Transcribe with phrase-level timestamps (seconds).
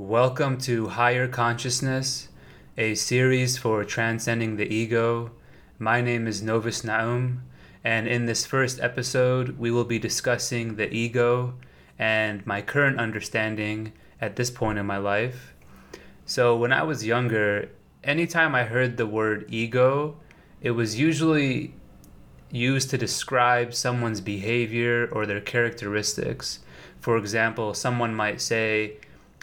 [0.00, 2.28] Welcome to Higher Consciousness,
[2.78, 5.32] a series for transcending the ego.
[5.78, 7.40] My name is Novus Naum,
[7.84, 11.52] and in this first episode, we will be discussing the ego
[11.98, 13.92] and my current understanding
[14.22, 15.54] at this point in my life.
[16.24, 17.68] So, when I was younger,
[18.02, 20.16] anytime I heard the word ego,
[20.62, 21.74] it was usually
[22.50, 26.60] used to describe someone's behavior or their characteristics.
[27.00, 28.96] For example, someone might say,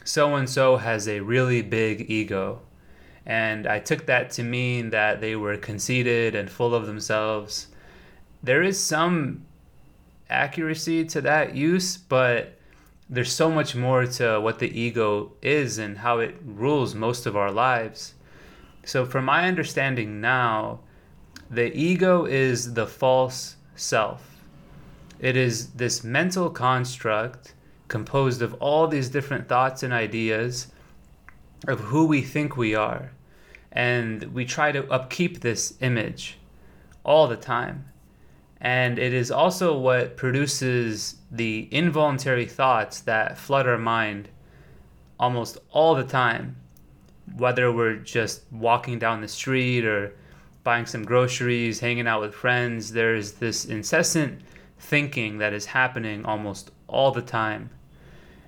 [0.03, 2.61] so and so has a really big ego.
[3.25, 7.67] And I took that to mean that they were conceited and full of themselves.
[8.41, 9.45] There is some
[10.29, 12.57] accuracy to that use, but
[13.09, 17.35] there's so much more to what the ego is and how it rules most of
[17.35, 18.13] our lives.
[18.85, 20.79] So, from my understanding now,
[21.49, 24.37] the ego is the false self.
[25.19, 27.53] It is this mental construct
[27.87, 30.67] composed of all these different thoughts and ideas
[31.67, 33.11] of who we think we are.
[33.71, 36.37] And we try to upkeep this image
[37.03, 37.85] all the time.
[38.59, 44.29] And it is also what produces the involuntary thoughts that flood our mind
[45.19, 46.55] almost all the time.
[47.35, 50.13] Whether we're just walking down the street or
[50.63, 54.41] buying some groceries, hanging out with friends, there's this incessant
[54.79, 57.69] thinking that is happening almost all the time.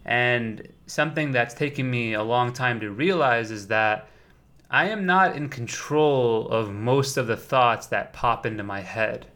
[0.09, 4.09] And something that's taken me a long time to realize is that
[4.71, 9.27] I am not in control of most of the thoughts that pop into my head.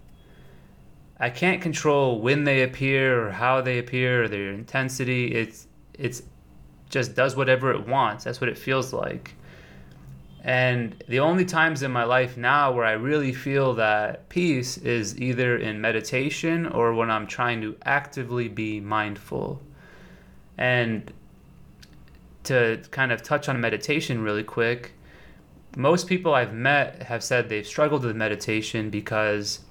[1.19, 5.35] I can't control when they appear or how they appear or their intensity.
[5.35, 6.23] It's it's
[6.89, 8.23] just does whatever it wants.
[8.23, 9.35] That's what it feels like.
[10.43, 15.21] And the only times in my life now where I really feel that peace is
[15.21, 19.61] either in meditation or when I'm trying to actively be mindful.
[20.57, 21.11] And
[22.43, 24.93] to kind of touch on meditation really quick,
[25.75, 29.61] most people I've met have said they've struggled with meditation because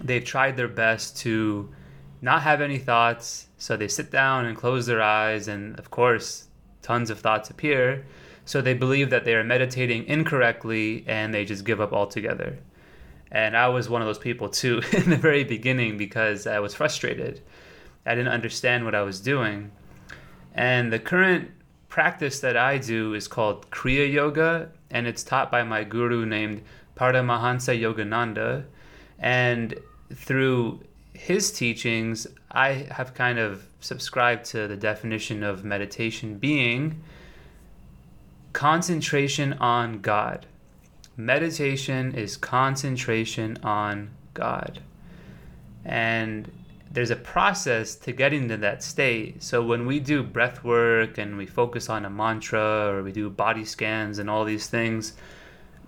[0.00, 1.70] they've tried their best to
[2.20, 3.48] not have any thoughts.
[3.56, 6.48] So they sit down and close their eyes, and of course,
[6.82, 8.04] tons of thoughts appear.
[8.44, 12.58] So they believe that they are meditating incorrectly and they just give up altogether.
[13.32, 16.74] And I was one of those people too in the very beginning because I was
[16.74, 17.42] frustrated.
[18.04, 19.72] I didn't understand what I was doing.
[20.56, 21.50] And the current
[21.88, 26.62] practice that I do is called Kriya Yoga, and it's taught by my guru named
[26.96, 28.64] Paramahansa Yogananda.
[29.18, 29.78] And
[30.12, 30.80] through
[31.12, 37.02] his teachings, I have kind of subscribed to the definition of meditation being
[38.52, 40.46] concentration on God.
[41.18, 44.80] Meditation is concentration on God.
[45.84, 46.50] And
[46.96, 49.42] there's a process to getting to that state.
[49.42, 53.28] So when we do breath work and we focus on a mantra or we do
[53.28, 55.12] body scans and all these things,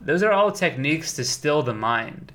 [0.03, 2.31] those are all techniques to still the mind.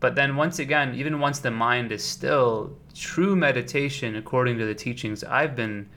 [0.00, 4.74] But then once again, even once the mind is still, true meditation, according to the
[4.74, 5.88] teachings I've been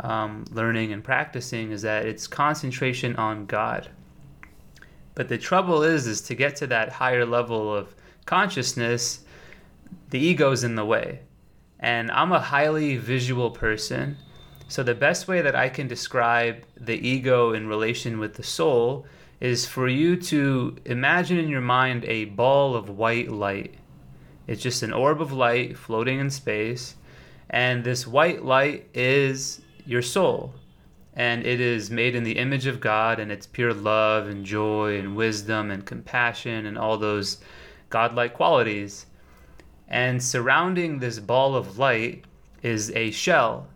[0.00, 3.88] um, learning and practicing, is that it's concentration on God.
[5.14, 7.94] But the trouble is, is to get to that higher level of
[8.26, 9.21] consciousness
[10.10, 11.20] the ego's in the way.
[11.80, 14.16] And I'm a highly visual person.
[14.68, 19.06] So the best way that I can describe the ego in relation with the soul
[19.40, 23.74] is for you to imagine in your mind a ball of white light.
[24.46, 26.94] It's just an orb of light floating in space.
[27.50, 30.54] And this white light is your soul.
[31.14, 34.98] And it is made in the image of God, and it's pure love and joy
[34.98, 37.38] and wisdom and compassion and all those
[37.90, 39.06] godlike qualities.
[39.92, 42.24] And surrounding this ball of light
[42.62, 43.68] is a shell.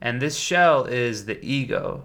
[0.00, 2.04] And this shell is the ego.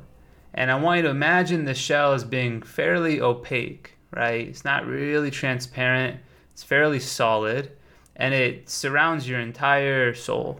[0.55, 4.47] And I want you to imagine the shell as being fairly opaque, right?
[4.47, 6.19] It's not really transparent,
[6.51, 7.71] it's fairly solid,
[8.15, 10.59] and it surrounds your entire soul.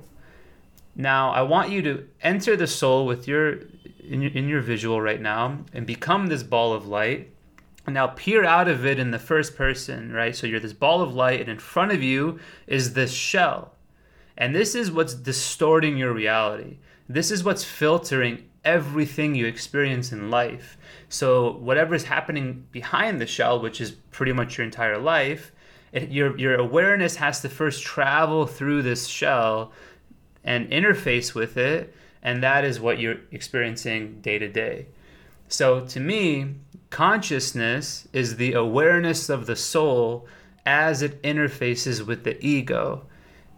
[0.95, 3.57] Now, I want you to enter the soul with your
[3.99, 7.32] in your, in your visual right now and become this ball of light
[7.87, 10.35] now peer out of it in the first person, right?
[10.35, 13.73] So you're this ball of light, and in front of you is this shell.
[14.37, 16.77] And this is what's distorting your reality.
[17.09, 20.77] This is what's filtering everything you experience in life.
[21.09, 25.51] So whatever is happening behind the shell, which is pretty much your entire life,
[25.91, 29.71] it, your your awareness has to first travel through this shell
[30.43, 31.93] and interface with it,
[32.23, 34.87] and that is what you're experiencing day to day.
[35.47, 36.55] So to me,
[36.93, 40.27] Consciousness is the awareness of the soul
[40.63, 43.07] as it interfaces with the ego.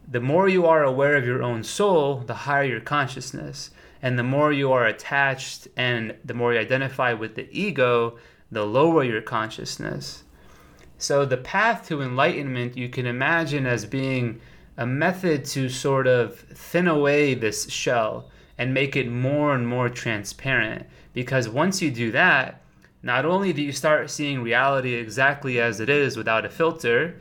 [0.10, 3.72] The more you are aware of your own soul, the higher your consciousness.
[4.02, 8.18] And the more you are attached and the more you identify with the ego,
[8.50, 10.24] the lower your consciousness.
[10.98, 14.40] So, the path to enlightenment you can imagine as being
[14.78, 19.90] a method to sort of thin away this shell and make it more and more
[19.90, 20.86] transparent.
[21.14, 22.62] Because once you do that,
[23.04, 27.20] not only do you start seeing reality exactly as it is without a filter,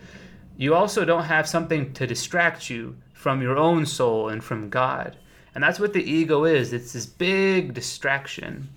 [0.56, 5.16] you also don't have something to distract you from your own soul and from God.
[5.54, 8.68] And that's what the ego is it's this big distraction.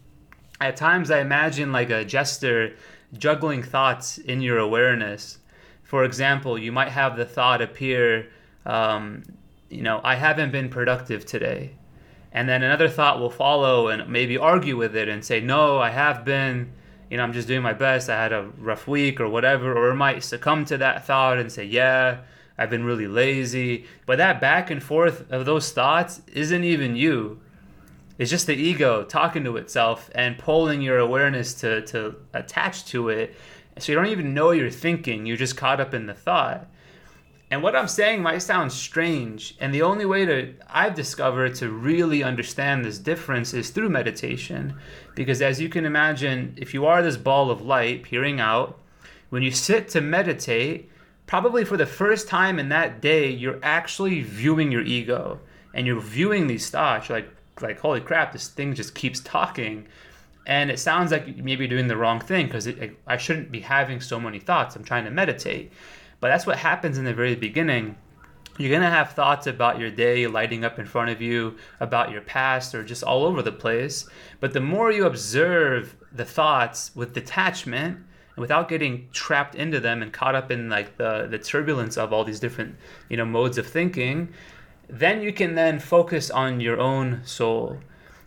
[0.59, 2.75] At times, I imagine like a jester
[3.18, 5.39] juggling thoughts in your awareness.
[5.83, 8.27] For example, you might have the thought appear,
[8.65, 9.24] um,
[9.69, 11.77] you know, I haven't been productive today.
[12.38, 15.89] And then another thought will follow and maybe argue with it and say, no, I
[15.89, 16.72] have been,
[17.10, 18.12] you know, I'm just doing my best.
[18.12, 19.75] I had a rough week or whatever.
[19.75, 22.19] Or might succumb to that thought and say, yeah,
[22.56, 23.88] I've been really lazy.
[24.06, 27.42] But that back and forth of those thoughts isn't even you.
[28.19, 33.10] It's just the ego talking to itself and pulling your awareness to, to attach to
[33.10, 33.36] it.
[33.80, 36.69] So you don't even know you're thinking, you're just caught up in the thought.
[37.50, 41.70] And what I'm saying might sound strange, and the only way to I've discovered to
[41.70, 44.76] really understand this difference is through meditation.
[45.16, 48.78] Because as you can imagine, if you are this ball of light peering out,
[49.30, 50.90] when you sit to meditate,
[51.26, 55.40] probably for the first time in that day, you're actually viewing your ego
[55.74, 57.08] and you're viewing these thoughts.
[57.08, 57.30] You're like,
[57.62, 59.88] like, holy crap, this thing just keeps talking.
[60.46, 62.70] And it sounds like maybe doing the wrong thing because
[63.06, 64.76] I shouldn't be having so many thoughts.
[64.76, 65.72] I'm trying to meditate.
[66.19, 67.98] But that's what happens in the very beginning.
[68.58, 72.12] You're going to have thoughts about your day lighting up in front of you, about
[72.12, 74.10] your past, or just all over the place.
[74.40, 78.00] But the more you observe the thoughts with detachment,
[78.38, 82.24] without getting trapped into them and caught up in like the, the turbulence of all
[82.24, 82.75] these different
[83.10, 84.30] you know modes of thinking
[84.88, 87.78] then you can then focus on your own soul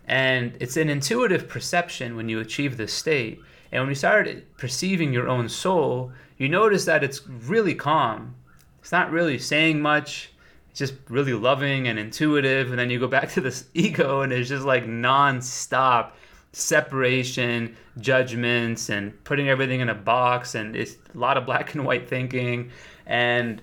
[0.07, 3.41] and it's an intuitive perception when you achieve this state
[3.73, 8.35] and when you start perceiving your own soul you notice that it's really calm.
[8.81, 10.33] It's not really saying much.
[10.71, 12.71] It's just really loving and intuitive.
[12.71, 16.17] And then you go back to this ego and it's just like non-stop
[16.53, 21.85] separation, judgments, and putting everything in a box, and it's a lot of black and
[21.85, 22.71] white thinking,
[23.07, 23.63] and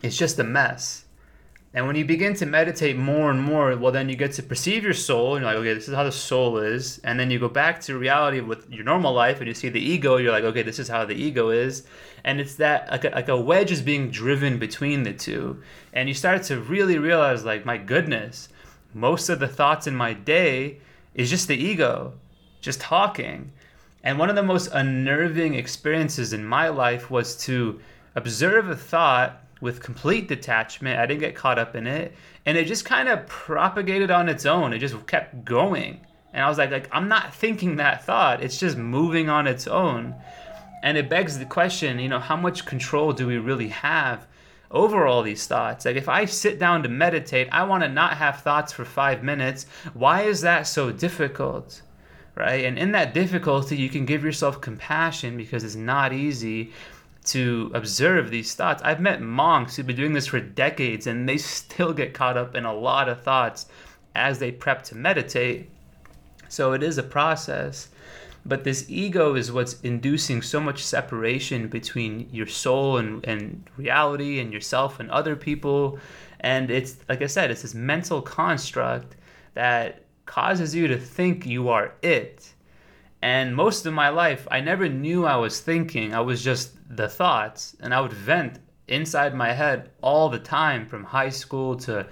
[0.00, 1.04] it's just a mess.
[1.72, 4.82] And when you begin to meditate more and more, well, then you get to perceive
[4.82, 6.98] your soul, and you're like, okay, this is how the soul is.
[7.04, 9.80] And then you go back to reality with your normal life, and you see the
[9.80, 11.84] ego, you're like, okay, this is how the ego is.
[12.24, 15.62] And it's that, like a, like a wedge is being driven between the two.
[15.92, 18.48] And you start to really realize, like, my goodness,
[18.92, 20.78] most of the thoughts in my day
[21.14, 22.14] is just the ego,
[22.60, 23.52] just talking.
[24.02, 27.80] And one of the most unnerving experiences in my life was to
[28.16, 30.98] observe a thought with complete detachment.
[30.98, 32.14] I didn't get caught up in it.
[32.46, 34.72] And it just kind of propagated on its own.
[34.72, 36.00] It just kept going.
[36.32, 38.42] And I was like, like, I'm not thinking that thought.
[38.42, 40.14] It's just moving on its own.
[40.82, 44.26] And it begs the question, you know, how much control do we really have
[44.70, 45.84] over all these thoughts.
[45.84, 49.22] Like if I sit down to meditate, I want to not have thoughts for five
[49.22, 49.66] minutes.
[49.94, 51.82] Why is that so difficult?
[52.36, 52.64] Right?
[52.64, 56.72] And in that difficulty, you can give yourself compassion because it's not easy
[57.32, 58.82] to observe these thoughts.
[58.84, 62.54] I've met monks who've been doing this for decades and they still get caught up
[62.54, 63.66] in a lot of thoughts
[64.14, 65.70] as they prep to meditate.
[66.48, 67.88] So it is a process.
[68.44, 74.40] But this ego is what's inducing so much separation between your soul and, and reality
[74.40, 75.98] and yourself and other people.
[76.40, 79.16] And it's, like I said, it's this mental construct
[79.54, 82.54] that causes you to think you are it.
[83.22, 86.14] And most of my life, I never knew I was thinking.
[86.14, 87.76] I was just the thoughts.
[87.80, 88.58] And I would vent
[88.88, 92.06] inside my head all the time from high school to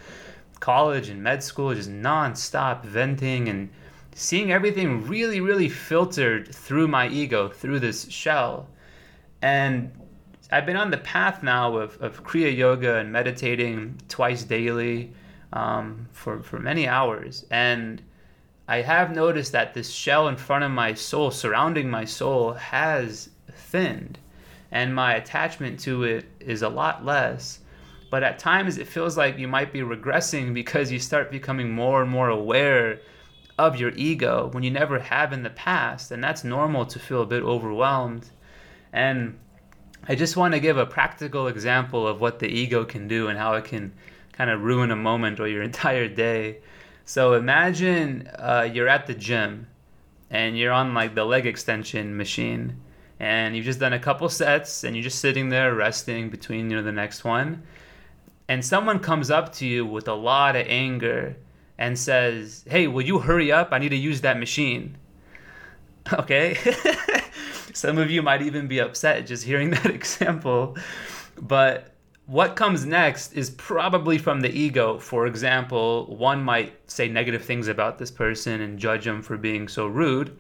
[0.60, 3.70] college and med school, just nonstop venting and
[4.14, 8.68] seeing everything really, really filtered through my ego, through this shell.
[9.42, 9.92] And
[10.50, 15.12] I've been on the path now of, of Kriya Yoga and meditating twice daily
[15.52, 17.44] um, for, for many hours.
[17.50, 18.02] And
[18.70, 23.30] I have noticed that this shell in front of my soul, surrounding my soul, has
[23.50, 24.18] thinned.
[24.70, 27.60] And my attachment to it is a lot less.
[28.10, 32.02] But at times it feels like you might be regressing because you start becoming more
[32.02, 33.00] and more aware
[33.58, 36.10] of your ego when you never have in the past.
[36.10, 38.28] And that's normal to feel a bit overwhelmed.
[38.92, 39.38] And
[40.06, 43.38] I just want to give a practical example of what the ego can do and
[43.38, 43.94] how it can
[44.32, 46.58] kind of ruin a moment or your entire day.
[47.08, 49.66] So imagine uh, you're at the gym
[50.28, 52.82] and you're on like the leg extension machine
[53.18, 56.76] and you've just done a couple sets and you're just sitting there resting between you
[56.76, 57.62] know the next one
[58.46, 61.34] and someone comes up to you with a lot of anger
[61.78, 63.68] and says, Hey, will you hurry up?
[63.72, 64.98] I need to use that machine.
[66.12, 66.58] Okay?
[67.72, 70.76] Some of you might even be upset just hearing that example.
[71.40, 71.94] But
[72.28, 74.98] what comes next is probably from the ego.
[74.98, 79.66] For example, one might say negative things about this person and judge them for being
[79.66, 80.36] so rude.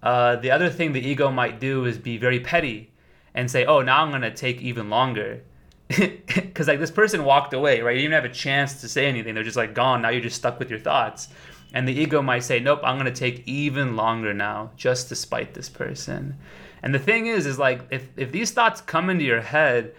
[0.00, 2.92] Uh, the other thing the ego might do is be very petty
[3.34, 5.42] and say, "Oh, now I'm gonna take even longer,"
[5.88, 7.96] because like this person walked away, right?
[7.96, 10.02] You didn't have a chance to say anything; they're just like gone.
[10.02, 11.30] Now you're just stuck with your thoughts,
[11.72, 15.54] and the ego might say, "Nope, I'm gonna take even longer now, just to spite
[15.54, 16.36] this person."
[16.80, 19.94] And the thing is, is like if if these thoughts come into your head,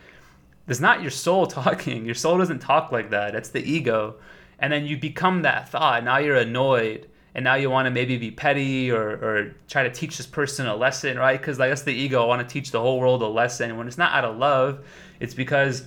[0.68, 2.06] it's not your soul talking.
[2.06, 3.36] Your soul doesn't talk like that.
[3.36, 4.16] It's the ego,
[4.60, 6.04] and then you become that thought.
[6.04, 9.92] Now you're annoyed and now you want to maybe be petty or, or try to
[9.92, 11.38] teach this person a lesson, right?
[11.38, 12.24] Because like that's the ego.
[12.24, 13.78] I want to teach the whole world a lesson.
[13.78, 14.86] When it's not out of love,
[15.20, 15.86] it's because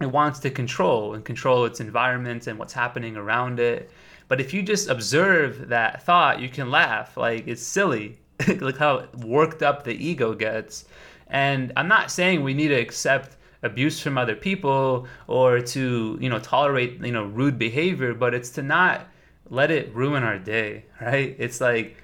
[0.00, 3.90] it wants to control and control its environment and what's happening around it.
[4.28, 7.18] But if you just observe that thought, you can laugh.
[7.18, 8.18] Like it's silly.
[8.48, 10.86] Look how worked up the ego gets.
[11.26, 16.28] And I'm not saying we need to accept abuse from other people or to you
[16.28, 19.08] know tolerate you know rude behavior, but it's to not
[19.50, 21.34] let it ruin our day, right?
[21.38, 21.96] It's like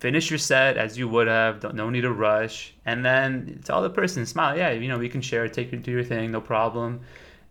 [0.00, 3.82] finish your set as you would have, don't, no need to rush, and then tell
[3.82, 7.00] the person, smile, yeah, you know, we can share, take do your thing, no problem.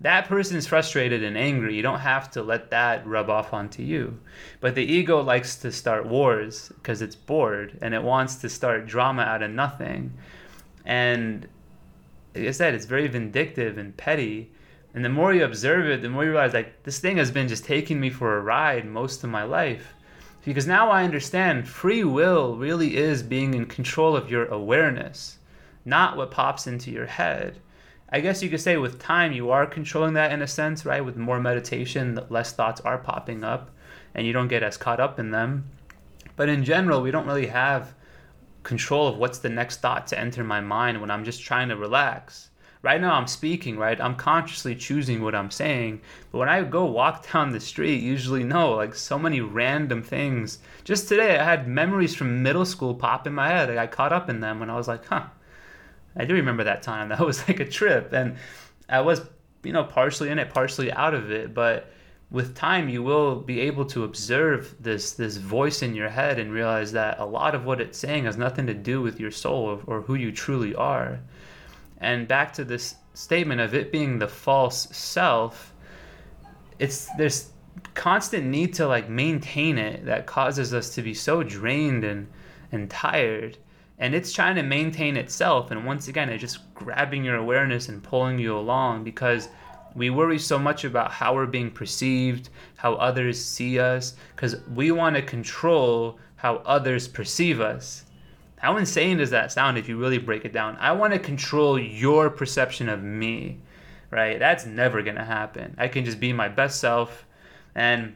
[0.01, 1.75] That person is frustrated and angry.
[1.75, 4.17] You don't have to let that rub off onto you.
[4.61, 8.87] But the ego likes to start wars because it's bored and it wants to start
[8.87, 10.13] drama out of nothing.
[10.85, 11.47] And
[12.35, 14.51] like I said, it's very vindictive and petty
[14.93, 17.47] and the more you observe it, the more you realize like this thing has been
[17.47, 19.93] just taking me for a ride most of my life.
[20.43, 25.37] Because now I understand free will really is being in control of your awareness,
[25.85, 27.59] not what pops into your head.
[28.11, 31.05] I guess you could say with time you are controlling that in a sense, right?
[31.05, 33.69] With more meditation, less thoughts are popping up
[34.15, 35.69] and you don't get as caught up in them.
[36.35, 37.93] But in general, we don't really have
[38.63, 41.75] control of what's the next thought to enter my mind when I'm just trying to
[41.75, 42.49] relax
[42.81, 43.99] right now I'm speaking, right?
[43.99, 46.01] I'm consciously choosing what I'm saying.
[46.31, 50.59] But when I go walk down the street, usually no, like so many random things.
[50.83, 53.69] Just today, I had memories from middle school pop in my head.
[53.69, 55.25] I got caught up in them when I was like, huh,
[56.15, 57.09] I do remember that time.
[57.19, 58.13] That was like a trip.
[58.13, 58.37] And
[58.87, 59.21] I was,
[59.63, 61.53] you know, partially in it, partially out of it.
[61.53, 61.91] But
[62.31, 66.51] with time you will be able to observe this this voice in your head and
[66.51, 69.81] realize that a lot of what it's saying has nothing to do with your soul
[69.87, 71.19] or, or who you truly are.
[71.97, 75.73] And back to this statement of it being the false self,
[76.77, 77.51] it's there's
[77.95, 82.27] constant need to like maintain it that causes us to be so drained and
[82.71, 83.57] and tired.
[83.97, 88.03] And it's trying to maintain itself and once again it's just grabbing your awareness and
[88.03, 89.49] pulling you along because
[89.95, 94.91] we worry so much about how we're being perceived how others see us because we
[94.91, 98.05] want to control how others perceive us
[98.59, 100.77] how insane does that sound if you really break it down?
[100.79, 103.57] I want to control your perception of me,
[104.11, 104.37] right?
[104.37, 105.75] That's never going to happen.
[105.77, 107.25] I can just be my best self.
[107.73, 108.15] And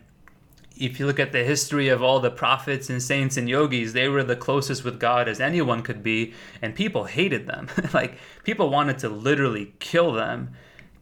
[0.76, 4.10] if you look at the history of all the prophets and saints and yogis, they
[4.10, 7.70] were the closest with God as anyone could be, and people hated them.
[7.94, 10.54] like, people wanted to literally kill them.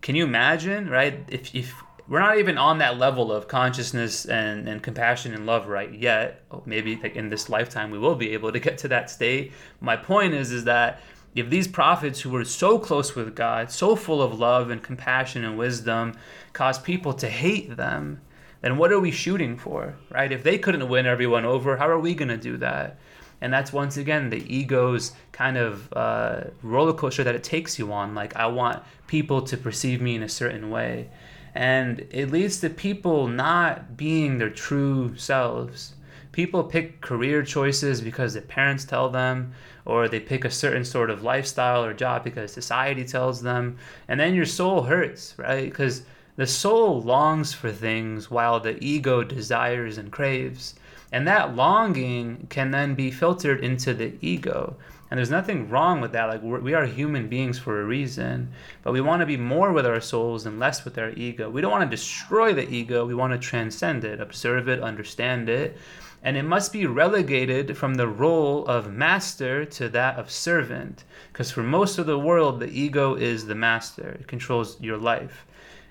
[0.02, 1.24] Can you imagine, right?
[1.28, 1.74] If, if
[2.12, 6.44] we're not even on that level of consciousness and, and compassion and love right yet.
[6.52, 9.54] Oh, maybe like in this lifetime we will be able to get to that state.
[9.80, 11.00] My point is is that
[11.36, 15.46] if these prophets who were so close with God, so full of love and compassion
[15.46, 16.18] and wisdom,
[16.52, 18.20] cause people to hate them,
[18.60, 20.34] then what are we shooting for, right?
[20.34, 23.00] If they couldn't win everyone over, how are we going to do that?
[23.42, 27.92] And that's once again the ego's kind of uh, roller coaster that it takes you
[27.92, 28.14] on.
[28.14, 31.10] Like, I want people to perceive me in a certain way
[31.54, 35.94] and it leads to people not being their true selves.
[36.32, 41.10] People pick career choices because their parents tell them, or they pick a certain sort
[41.10, 45.66] of lifestyle or job because society tells them, and then your soul hurts, right?
[45.66, 46.04] Because
[46.38, 50.76] the soul longs for things while the ego desires and craves.
[51.12, 54.78] And that longing can then be filtered into the ego.
[55.10, 56.30] And there's nothing wrong with that.
[56.30, 58.50] Like we are human beings for a reason,
[58.82, 61.50] but we want to be more with our souls and less with our ego.
[61.50, 63.06] We don't want to destroy the ego.
[63.06, 65.78] We want to transcend it, observe it, understand it.
[66.24, 71.04] And it must be relegated from the role of master to that of servant.
[71.34, 75.46] Because for most of the world, the ego is the master, it controls your life.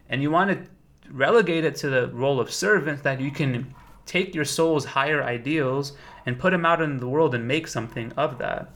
[0.09, 3.75] And you want to relegate it to the role of servant that you can
[4.11, 5.93] take your soul's higher ideals
[6.27, 8.71] and put them out in the world and make something of that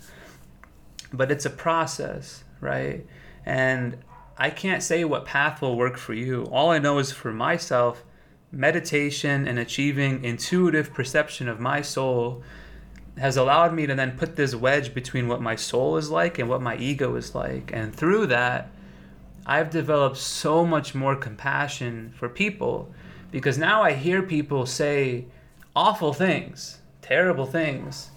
[1.16, 3.06] but it's a process, right?
[3.46, 3.98] And
[4.36, 6.44] I can't say what path will work for you.
[6.50, 8.04] All I know is for myself,
[8.50, 12.42] meditation and achieving intuitive perception of my soul
[13.18, 16.48] has allowed me to then put this wedge between what my soul is like and
[16.48, 17.70] what my ego is like.
[17.72, 18.70] And through that,
[19.46, 22.92] I've developed so much more compassion for people
[23.34, 25.24] because now I hear people say
[25.74, 28.12] awful things, terrible things,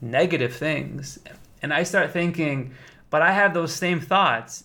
[0.00, 1.20] negative things.
[1.62, 2.72] And I start thinking,
[3.08, 4.64] but I have those same thoughts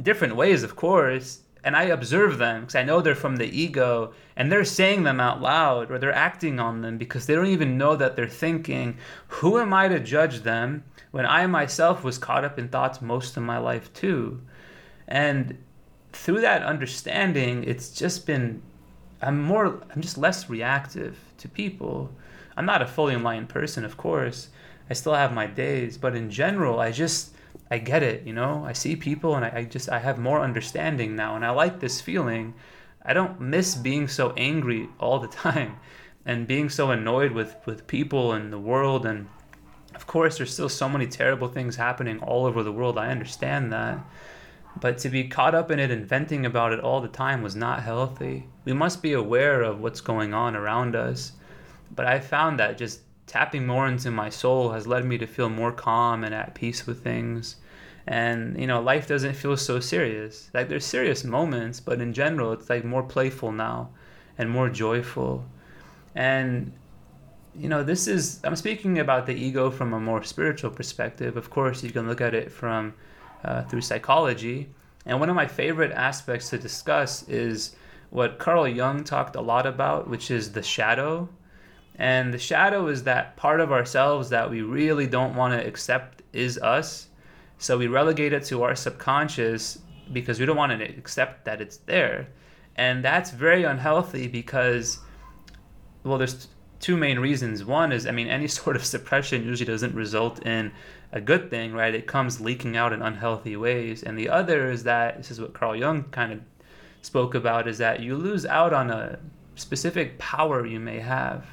[0.00, 1.42] different ways, of course.
[1.64, 5.20] And I observe them because I know they're from the ego and they're saying them
[5.20, 8.96] out loud or they're acting on them because they don't even know that they're thinking.
[9.28, 13.36] Who am I to judge them when I myself was caught up in thoughts most
[13.36, 14.40] of my life, too?
[15.06, 15.58] And
[16.14, 18.62] through that understanding, it's just been,
[19.22, 22.10] I'm more, I'm just less reactive to people.
[22.56, 24.48] I'm not a fully enlightened person, of course.
[24.90, 27.34] I still have my days, but in general, I just,
[27.70, 28.64] I get it, you know?
[28.64, 31.80] I see people and I, I just, I have more understanding now, and I like
[31.80, 32.54] this feeling.
[33.04, 35.76] I don't miss being so angry all the time
[36.26, 39.06] and being so annoyed with, with people and the world.
[39.06, 39.28] And
[39.94, 42.98] of course, there's still so many terrible things happening all over the world.
[42.98, 44.04] I understand that.
[44.80, 47.54] But to be caught up in it and venting about it all the time was
[47.54, 48.46] not healthy.
[48.64, 51.32] We must be aware of what's going on around us.
[51.94, 55.48] But I found that just tapping more into my soul has led me to feel
[55.48, 57.56] more calm and at peace with things.
[58.06, 60.50] And, you know, life doesn't feel so serious.
[60.52, 63.90] Like, there's serious moments, but in general, it's like more playful now
[64.38, 65.44] and more joyful.
[66.14, 66.72] And,
[67.54, 71.36] you know, this is, I'm speaking about the ego from a more spiritual perspective.
[71.36, 72.94] Of course, you can look at it from
[73.44, 74.70] uh, through psychology.
[75.06, 77.74] And one of my favorite aspects to discuss is
[78.10, 81.28] what Carl Jung talked a lot about, which is the shadow.
[81.96, 86.22] And the shadow is that part of ourselves that we really don't want to accept
[86.32, 87.08] is us.
[87.58, 89.78] So we relegate it to our subconscious
[90.12, 92.28] because we don't want to accept that it's there.
[92.76, 94.98] And that's very unhealthy because,
[96.04, 96.48] well, there's
[96.80, 97.64] two main reasons.
[97.64, 100.72] One is, I mean, any sort of suppression usually doesn't result in
[101.12, 101.94] a good thing, right?
[101.94, 104.02] It comes leaking out in unhealthy ways.
[104.02, 106.40] And the other is that this is what Carl Jung kind of
[107.02, 109.18] spoke about is that you lose out on a
[109.54, 111.44] specific power you may have.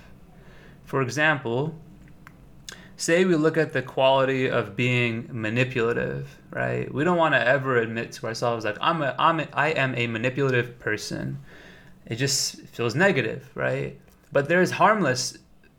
[0.85, 1.75] For example,
[2.95, 6.91] say we look at the quality of being manipulative, right?
[6.93, 9.93] We don't want to ever admit to ourselves like I'm a I'm a, I am
[9.95, 11.39] a manipulative person.
[12.05, 13.99] It just feels negative, right?
[14.31, 15.37] But there's harmless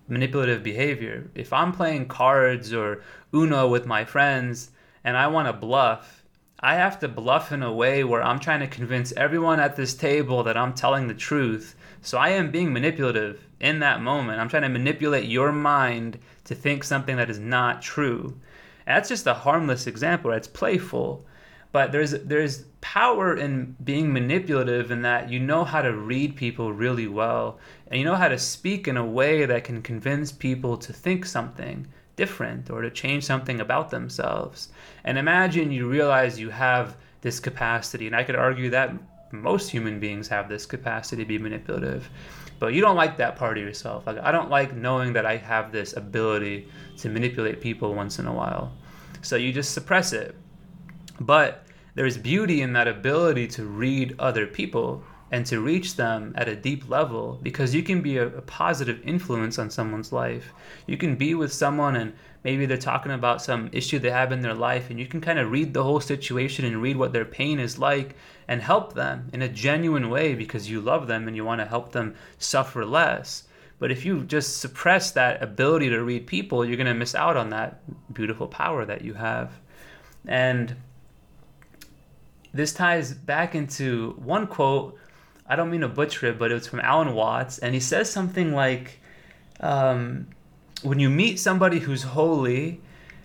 [0.09, 1.31] manipulative behavior.
[1.35, 3.03] If I'm playing cards or
[3.35, 4.71] Uno with my friends
[5.05, 6.25] and I want to bluff,
[6.61, 9.95] I have to bluff in a way where I'm trying to convince everyone at this
[9.95, 11.75] table that I'm telling the truth.
[12.03, 14.40] So I am being manipulative in that moment.
[14.40, 18.38] I'm trying to manipulate your mind to think something that is not true.
[18.87, 20.33] That's just a harmless example.
[20.33, 21.25] It's playful.
[21.73, 26.73] But there's there's power in being manipulative in that you know how to read people
[26.73, 30.77] really well and you know how to speak in a way that can convince people
[30.79, 31.87] to think something
[32.25, 34.69] different or to change something about themselves.
[35.05, 38.93] And imagine you realize you have this capacity and I could argue that
[39.33, 42.09] most human beings have this capacity to be manipulative.
[42.59, 44.07] But you don't like that part of yourself.
[44.07, 48.27] Like I don't like knowing that I have this ability to manipulate people once in
[48.27, 48.73] a while.
[49.23, 50.35] So you just suppress it
[51.21, 56.49] but there's beauty in that ability to read other people and to reach them at
[56.49, 60.53] a deep level because you can be a, a, positive influence on someone's life.
[60.87, 62.12] You can be with someone and
[62.43, 65.38] maybe they're talking about some issue they have in their life and you can kind
[65.38, 68.16] of read the whole situation and read what their pain is like
[68.49, 71.66] and help them in a genuine way because you love them and you want to
[71.66, 73.45] help them suffer less.
[73.79, 77.37] But if you just suppress that ability to read people, you're going to miss out
[77.37, 77.81] on that
[78.12, 79.53] beautiful power that you have.
[80.27, 80.77] And
[82.53, 84.99] this ties back into one quote.
[85.51, 88.11] I don't mean to butcher it, but it was from Alan Watts, and he says
[88.11, 89.01] something like,
[89.61, 90.29] um,
[90.83, 92.81] "When you meet somebody who's holy,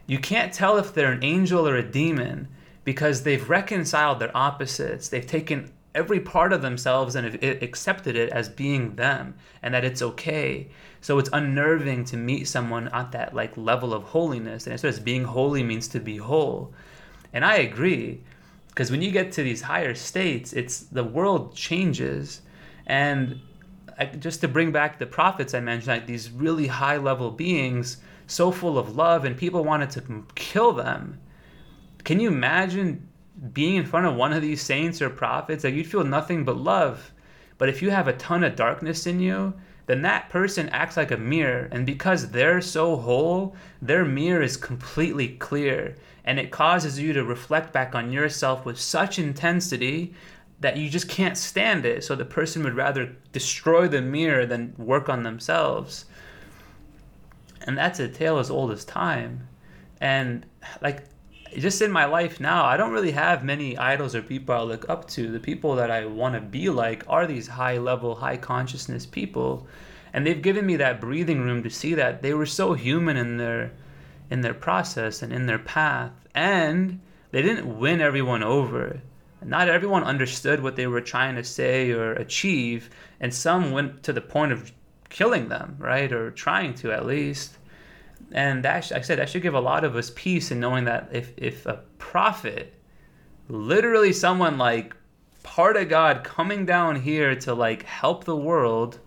[0.07, 2.47] you can't tell if they're an angel or a demon
[2.83, 5.09] because they've reconciled their opposites.
[5.09, 9.33] They've taken every part of themselves and have accepted it as being them
[9.63, 10.67] and that it's okay.
[11.01, 14.65] So it's unnerving to meet someone at that like level of holiness.
[14.65, 16.73] And it says being holy means to be whole.
[17.33, 18.21] And i agree
[18.75, 22.41] because when you get to these higher states it's the world changes.
[22.85, 23.39] And
[23.97, 27.97] I, just to bring back the prophets i mentioned like these really high level beings
[28.27, 31.19] so full of love and people wanted to kill them.
[32.03, 33.07] Can you imagine
[33.53, 35.63] being in front of one of these saints or prophets?
[35.63, 37.11] Like you'd feel nothing but love.
[37.57, 39.53] But if you have a ton of darkness in you
[39.87, 41.69] then that person acts like a mirror.
[41.71, 47.23] And because they're so whole their mirror is completely clear and it causes you to
[47.23, 50.13] reflect back on yourself with such intensity
[50.59, 52.03] that you just can't stand it.
[52.03, 56.05] So the person would rather destroy the mirror than work on themselves.
[57.67, 59.47] And that's a tale as old as time.
[60.01, 60.45] And
[60.81, 61.03] like
[61.57, 64.89] just in my life now, I don't really have many idols or people I look
[64.89, 65.31] up to.
[65.31, 69.67] The people that I want to be like are these high level, high consciousness people.
[70.13, 73.37] And they've given me that breathing room to see that they were so human in
[73.37, 73.71] their
[74.29, 76.11] in their process and in their path.
[76.33, 76.99] And
[77.31, 79.01] they didn't win everyone over.
[79.43, 84.13] Not everyone understood what they were trying to say or achieve, and some went to
[84.13, 84.71] the point of
[85.09, 86.11] killing them, right?
[86.11, 87.57] Or trying to at least.
[88.31, 91.09] And that, I said, that should give a lot of us peace in knowing that
[91.11, 92.73] if, if a prophet,
[93.47, 94.95] literally someone like
[95.43, 98.99] part of God coming down here to like help the world,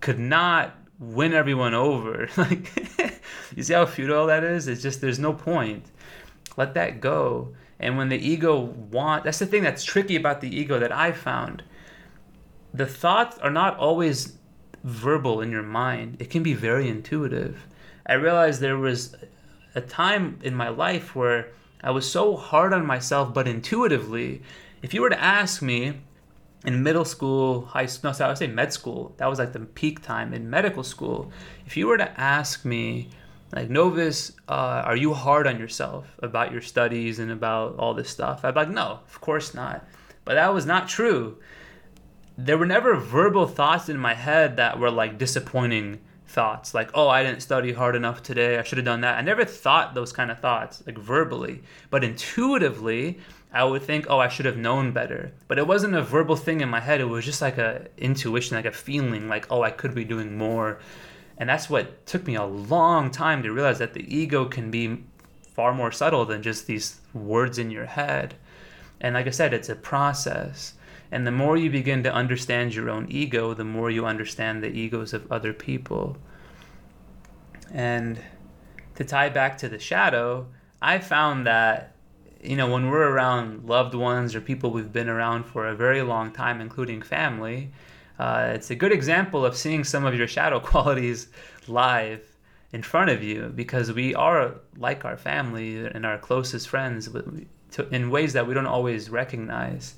[0.00, 2.28] could not win everyone over.
[2.36, 2.70] Like,
[3.56, 4.68] you see how futile that is?
[4.68, 5.86] It's just, there's no point.
[6.56, 7.54] Let that go.
[7.80, 11.12] And when the ego want, that's the thing that's tricky about the ego that I
[11.12, 11.62] found.
[12.74, 14.36] The thoughts are not always
[14.84, 16.16] verbal in your mind.
[16.18, 17.66] It can be very intuitive.
[18.06, 19.14] I realized there was
[19.74, 21.50] a time in my life where
[21.82, 24.42] I was so hard on myself, but intuitively,
[24.82, 26.00] if you were to ask me
[26.64, 29.52] in middle school, high school, no, so I would say med school, that was like
[29.52, 31.30] the peak time in medical school.
[31.66, 33.10] If you were to ask me,
[33.52, 38.10] like Novus, uh, are you hard on yourself about your studies and about all this
[38.10, 38.44] stuff?
[38.44, 39.86] I'd be like, no, of course not.
[40.24, 41.38] But that was not true.
[42.36, 47.08] There were never verbal thoughts in my head that were like disappointing thoughts, like, oh,
[47.08, 48.58] I didn't study hard enough today.
[48.58, 49.16] I should have done that.
[49.16, 51.62] I never thought those kind of thoughts, like verbally.
[51.90, 53.18] But intuitively,
[53.52, 55.32] I would think, oh, I should have known better.
[55.48, 57.00] But it wasn't a verbal thing in my head.
[57.00, 60.36] It was just like a intuition, like a feeling, like, oh, I could be doing
[60.36, 60.80] more
[61.38, 65.04] and that's what took me a long time to realize that the ego can be
[65.54, 68.34] far more subtle than just these words in your head.
[69.00, 70.74] And like I said, it's a process.
[71.10, 74.68] And the more you begin to understand your own ego, the more you understand the
[74.68, 76.16] egos of other people.
[77.72, 78.20] And
[78.96, 80.48] to tie back to the shadow,
[80.82, 81.94] I found that,
[82.42, 86.02] you know, when we're around loved ones or people we've been around for a very
[86.02, 87.70] long time, including family,
[88.18, 91.28] uh, it's a good example of seeing some of your shadow qualities
[91.66, 92.22] live
[92.72, 97.08] in front of you because we are like our family and our closest friends
[97.90, 99.94] in ways that we don't always recognize.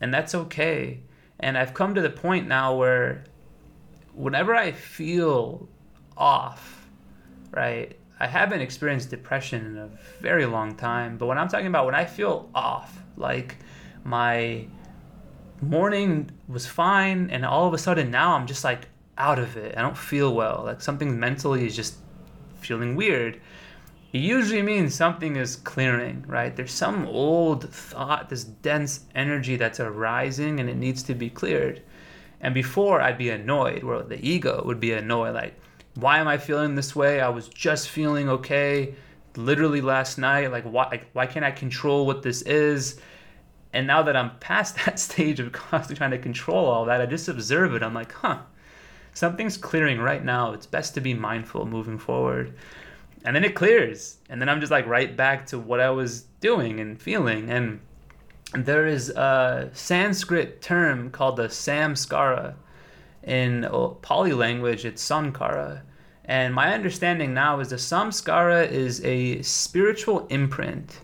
[0.00, 1.00] And that's okay.
[1.40, 3.24] And I've come to the point now where
[4.14, 5.68] whenever I feel
[6.16, 6.88] off,
[7.50, 9.90] right, I haven't experienced depression in a
[10.22, 13.56] very long time, but when I'm talking about when I feel off, like
[14.04, 14.66] my
[15.62, 18.88] morning was fine and all of a sudden now i'm just like
[19.18, 19.76] out of it.
[19.76, 20.62] I don't feel well.
[20.64, 21.96] Like something mentally is just
[22.60, 23.40] feeling weird.
[24.12, 26.54] It usually means something is clearing right?
[26.54, 31.82] There's some old thought this dense energy that's arising and it needs to be cleared.
[32.40, 35.58] And before i'd be annoyed where the ego would be annoyed like
[35.94, 37.20] why am i feeling this way?
[37.20, 38.94] I was just feeling okay
[39.36, 40.52] literally last night.
[40.52, 43.00] Like why like, why can't i control what this is
[43.76, 47.06] and now that I'm past that stage of constantly trying to control all that, I
[47.06, 47.82] just observe it.
[47.82, 48.38] I'm like, huh,
[49.12, 50.52] something's clearing right now.
[50.52, 52.54] It's best to be mindful moving forward.
[53.24, 54.16] And then it clears.
[54.30, 57.50] And then I'm just like right back to what I was doing and feeling.
[57.50, 57.80] And
[58.54, 62.54] there is a Sanskrit term called the samskara.
[63.24, 63.68] In
[64.00, 65.82] Pali language, it's sankara.
[66.24, 71.00] And my understanding now is the samskara is a spiritual imprint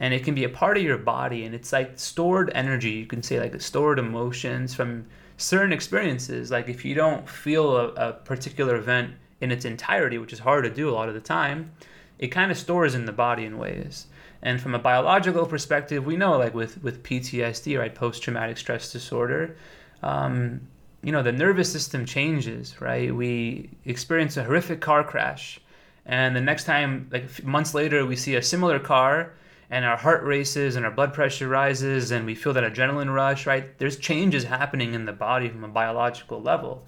[0.00, 2.90] and it can be a part of your body and it's like stored energy.
[2.92, 6.50] You can say like stored emotions from certain experiences.
[6.50, 10.64] Like if you don't feel a, a, particular event in its entirety which is hard
[10.64, 11.70] to do a lot of the time
[12.18, 14.06] it kind of stores in the body in ways.
[14.42, 19.56] And from a biological perspective we know like with with ptsd right post-traumatic stress disorder
[20.02, 20.62] um,
[21.02, 23.14] you know the nervous system changes right?
[23.14, 25.60] We experience a horrific car crash
[26.06, 29.32] and the next time like months later we see a similar car
[29.70, 33.46] and our heart races and our blood pressure rises and we feel that adrenaline rush,
[33.46, 33.78] right?
[33.78, 36.84] There's changes happening in the body from a biological level.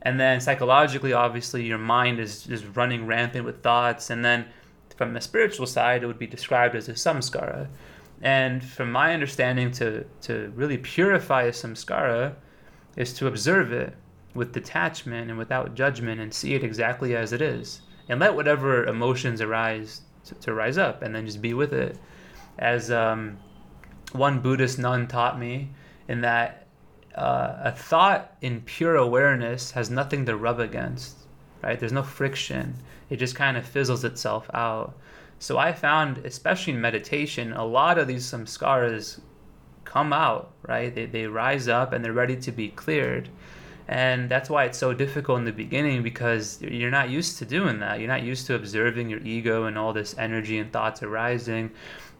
[0.00, 4.10] And then psychologically, obviously, your mind is, is running rampant with thoughts.
[4.10, 4.46] And then
[4.96, 7.68] from the spiritual side, it would be described as a samskara.
[8.22, 12.34] And from my understanding, to, to really purify a samskara
[12.96, 13.94] is to observe it
[14.34, 17.82] with detachment and without judgment and see it exactly as it is.
[18.08, 21.98] And let whatever emotions arise to, to rise up and then just be with it
[22.58, 23.38] as um,
[24.12, 25.70] one Buddhist nun taught me,
[26.08, 26.66] in that
[27.14, 31.16] uh, a thought in pure awareness has nothing to rub against,
[31.62, 31.78] right?
[31.78, 32.74] There's no friction.
[33.10, 34.94] It just kind of fizzles itself out.
[35.38, 39.20] So I found, especially in meditation, a lot of these samskaras
[39.84, 40.94] come out, right?
[40.94, 43.28] They, they rise up and they're ready to be cleared.
[43.86, 47.80] And that's why it's so difficult in the beginning because you're not used to doing
[47.80, 47.98] that.
[47.98, 51.70] You're not used to observing your ego and all this energy and thoughts arising.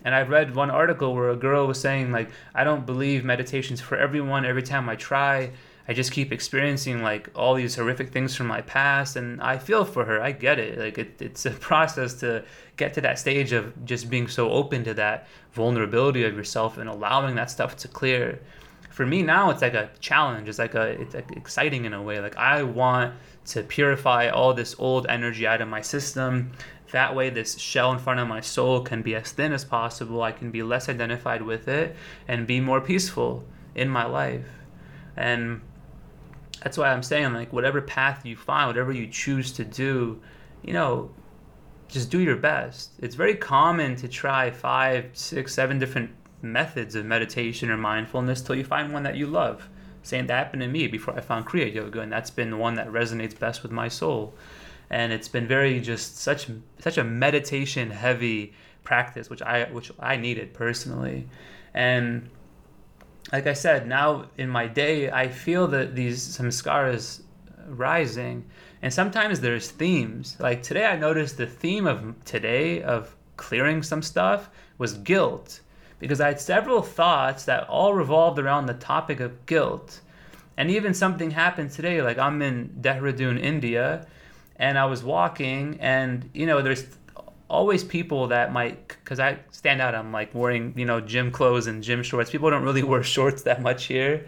[0.04, 3.80] And I've read one article where a girl was saying, like, I don't believe meditation's
[3.80, 4.44] for everyone.
[4.44, 5.50] Every time I try,
[5.88, 9.16] I just keep experiencing like all these horrific things from my past.
[9.16, 10.20] And I feel for her.
[10.20, 10.78] I get it.
[10.78, 12.44] Like, it, it's a process to
[12.76, 16.88] get to that stage of just being so open to that vulnerability of yourself and
[16.88, 18.40] allowing that stuff to clear
[18.94, 22.00] for me now it's like a challenge it's like a it's like exciting in a
[22.00, 23.12] way like i want
[23.44, 26.52] to purify all this old energy out of my system
[26.94, 30.22] that way this shell in front of my soul can be as thin as possible
[30.22, 31.94] i can be less identified with it
[32.26, 34.46] and be more peaceful in my life
[35.16, 35.60] and
[36.62, 40.20] that's why i'm saying like whatever path you find whatever you choose to do
[40.62, 41.10] you know
[41.88, 46.10] just do your best it's very common to try five six seven different
[46.44, 49.68] methods of meditation or mindfulness till you find one that you love.
[50.02, 52.74] Same that happened to me before I found Kriya Yoga, and that's been the one
[52.74, 54.34] that resonates best with my soul.
[54.90, 58.52] And it's been very just such such a meditation heavy
[58.84, 61.28] practice, which I which I needed personally.
[61.72, 62.28] And
[63.32, 67.22] like I said, now in my day, I feel that these samskaras
[67.66, 68.44] rising,
[68.82, 70.36] and sometimes there's themes.
[70.38, 75.60] Like today, I noticed the theme of today of clearing some stuff was guilt
[75.98, 80.00] because I had several thoughts that all revolved around the topic of guilt.
[80.56, 84.06] And even something happened today, like I'm in Dehradun, India,
[84.56, 86.86] and I was walking, and you know, there's
[87.48, 91.66] always people that might, because I stand out, I'm like wearing, you know, gym clothes
[91.66, 92.30] and gym shorts.
[92.30, 94.26] People don't really wear shorts that much here.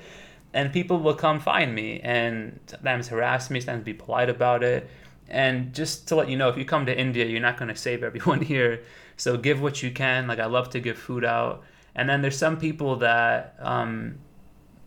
[0.52, 4.88] And people will come find me and sometimes harass me, sometimes be polite about it.
[5.28, 7.76] And just to let you know, if you come to India, you're not going to
[7.76, 8.82] save everyone here.
[9.16, 10.26] So give what you can.
[10.26, 11.64] Like I love to give food out.
[11.94, 14.18] And then there's some people that, um,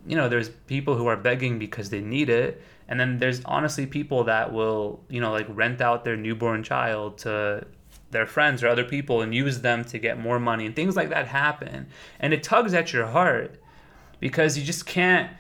[0.08, 2.62] you know, there's people who are begging because they need it.
[2.90, 7.20] And then there's honestly people that will, you know, like rent out their newborn child
[7.20, 7.66] to
[8.12, 11.10] their friends or other people and use them to get more money and things like
[11.10, 11.88] that happen.
[12.20, 13.62] And it tugs at your heart
[14.20, 15.32] because you just can't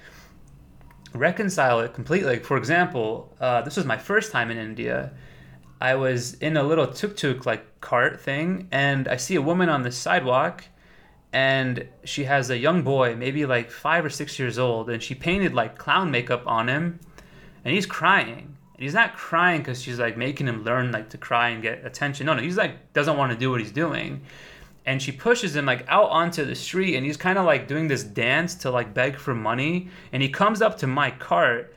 [1.13, 2.29] reconcile it completely.
[2.29, 5.11] Like, for example, uh, this was my first time in India
[5.81, 9.69] I was in a little tuk tuk like cart thing, and I see a woman
[9.69, 10.65] on the sidewalk,
[11.31, 15.15] and she has a young boy, maybe like five or six years old, and she
[15.15, 16.99] painted like clown makeup on him,
[17.63, 18.55] and he's crying.
[18.73, 21.85] And he's not crying because she's like making him learn like to cry and get
[21.85, 22.25] attention.
[22.25, 24.21] No, no, he's like doesn't want to do what he's doing.
[24.85, 27.87] And she pushes him like out onto the street, and he's kind of like doing
[27.87, 29.89] this dance to like beg for money.
[30.13, 31.75] And he comes up to my cart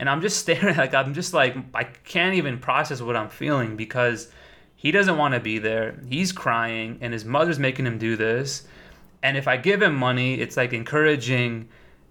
[0.00, 3.76] and I'm just staring like I'm just like I can't even process what I'm feeling
[3.76, 4.32] because
[4.74, 6.00] he doesn't want to be there.
[6.08, 8.66] He's crying and his mother's making him do this.
[9.22, 11.68] And if I give him money, it's like encouraging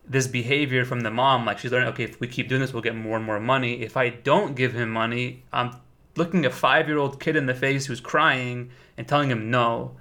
[0.09, 2.81] this behavior from the mom like she's learning okay if we keep doing this we'll
[2.81, 3.81] get more and more money.
[3.81, 5.75] If I don't give him money, I'm
[6.15, 9.95] looking a 5-year-old kid in the face who's crying and telling him no.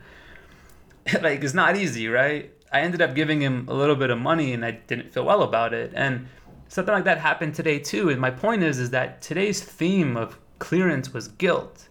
[1.23, 2.53] like it's not easy, right?
[2.73, 5.43] I ended up giving him a little bit of money and I didn't feel well
[5.43, 5.93] about it.
[5.95, 6.27] And
[6.69, 8.11] something like that happened today too.
[8.11, 11.89] And my point is, is that today's theme of clearance was guilt,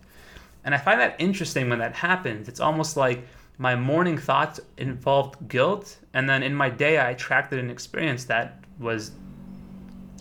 [0.63, 2.47] and I find that interesting when that happens.
[2.49, 3.25] It's almost like
[3.57, 8.63] my morning thoughts involved guilt, and then in my day I attracted an experience that
[8.79, 9.11] was,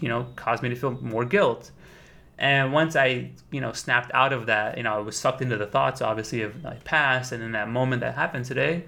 [0.01, 1.71] you know, caused me to feel more guilt.
[2.39, 5.57] And once I, you know, snapped out of that, you know, I was sucked into
[5.57, 8.85] the thoughts, obviously, of my past, and in that moment that happened today,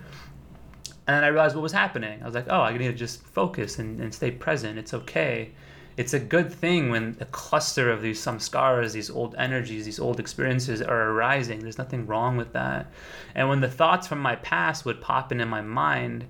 [1.06, 2.20] and then I realized what was happening.
[2.22, 4.78] I was like, oh, I need to just focus and, and stay present.
[4.78, 5.52] It's okay.
[5.98, 10.20] It's a good thing when a cluster of these samskaras, these old energies, these old
[10.20, 11.58] experiences are arising.
[11.58, 12.92] There's nothing wrong with that.
[13.34, 16.26] And when the thoughts from my past would pop into my mind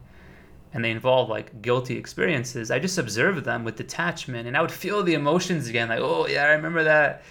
[0.72, 4.72] and they involve like guilty experiences, I just observed them with detachment and I would
[4.72, 7.22] feel the emotions again, like, oh, yeah, I remember that.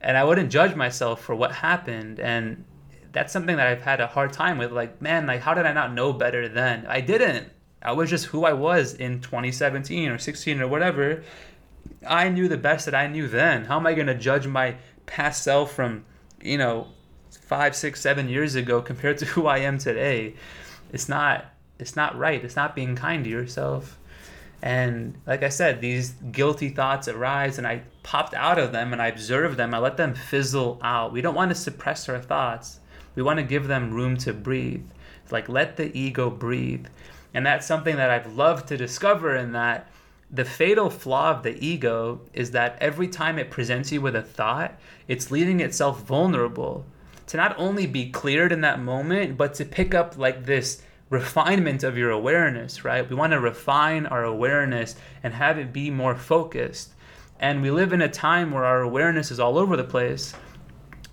[0.00, 2.20] And I wouldn't judge myself for what happened.
[2.20, 2.64] And
[3.10, 4.70] that's something that I've had a hard time with.
[4.70, 6.86] Like, man, like how did I not know better then?
[6.86, 7.48] I didn't.
[7.82, 11.24] I was just who I was in 2017 or 16 or whatever.
[12.06, 13.64] I knew the best that I knew then.
[13.64, 16.04] How am I going to judge my past self from,
[16.42, 16.88] you know,
[17.42, 20.34] five, six, seven years ago compared to who I am today?
[20.92, 21.46] It's not.
[21.78, 22.44] It's not right.
[22.44, 23.98] It's not being kind to yourself.
[24.62, 29.00] And like I said, these guilty thoughts arise, and I popped out of them and
[29.00, 29.72] I observed them.
[29.72, 31.12] I let them fizzle out.
[31.12, 32.80] We don't want to suppress our thoughts.
[33.14, 34.84] We want to give them room to breathe.
[35.30, 36.86] Like, let the ego breathe.
[37.32, 39.88] And that's something that I've loved to discover in that
[40.32, 44.22] the fatal flaw of the ego is that every time it presents you with a
[44.22, 46.86] thought, it's leaving itself vulnerable
[47.26, 51.82] to not only be cleared in that moment, but to pick up like this refinement
[51.82, 53.08] of your awareness, right?
[53.08, 56.92] We want to refine our awareness and have it be more focused.
[57.40, 60.34] And we live in a time where our awareness is all over the place.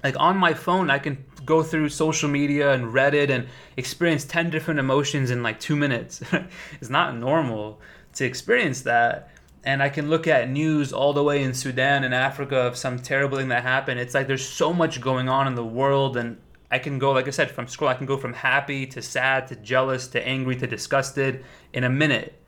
[0.04, 4.52] Like on my phone, I can go through social media and Reddit and experience 10
[4.52, 6.22] different emotions in like two minutes.
[6.82, 7.82] it's not normal
[8.18, 9.30] to experience that.
[9.64, 13.00] And I can look at news all the way in Sudan and Africa of some
[13.00, 14.00] terrible thing that happened.
[14.00, 16.38] It's like there's so much going on in the world and
[16.70, 19.48] I can go, like I said, from scroll, I can go from happy to sad
[19.48, 22.42] to jealous to angry to disgusted in a minute,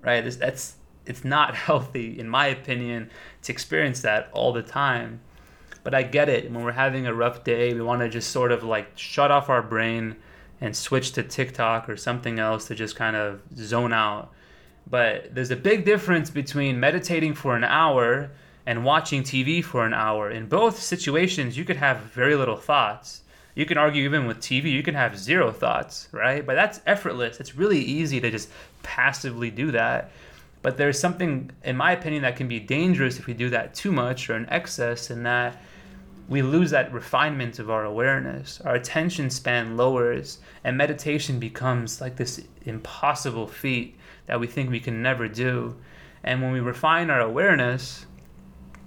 [0.00, 0.24] right?
[0.24, 3.10] That's it's not healthy, in my opinion,
[3.42, 5.20] to experience that all the time.
[5.84, 6.50] But I get it.
[6.50, 9.48] When we're having a rough day, we want to just sort of like shut off
[9.48, 10.16] our brain
[10.60, 14.32] and switch to TikTok or something else to just kind of zone out.
[14.88, 18.30] But there's a big difference between meditating for an hour
[18.66, 20.30] and watching TV for an hour.
[20.30, 23.22] In both situations, you could have very little thoughts
[23.54, 26.44] you can argue even with TV, you can have zero thoughts, right?
[26.44, 27.38] But that's effortless.
[27.38, 28.48] It's really easy to just
[28.82, 30.10] passively do that.
[30.62, 33.92] But there's something, in my opinion, that can be dangerous if we do that too
[33.92, 35.60] much or in excess, in that
[36.28, 38.60] we lose that refinement of our awareness.
[38.62, 43.96] Our attention span lowers, and meditation becomes like this impossible feat
[44.32, 45.76] that we think we can never do.
[46.24, 48.06] And when we refine our awareness,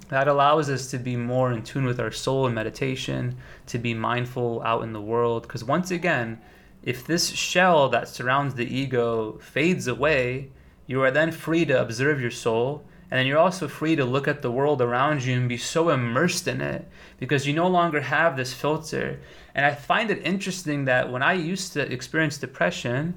[0.09, 3.93] that allows us to be more in tune with our soul in meditation, to be
[3.93, 5.43] mindful out in the world.
[5.43, 6.41] Because once again,
[6.81, 10.49] if this shell that surrounds the ego fades away,
[10.87, 12.83] you are then free to observe your soul.
[13.11, 15.89] And then you're also free to look at the world around you and be so
[15.89, 19.19] immersed in it because you no longer have this filter.
[19.53, 23.13] And I find it interesting that when I used to experience depression,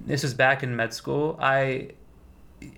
[0.00, 1.90] this was back in med school, I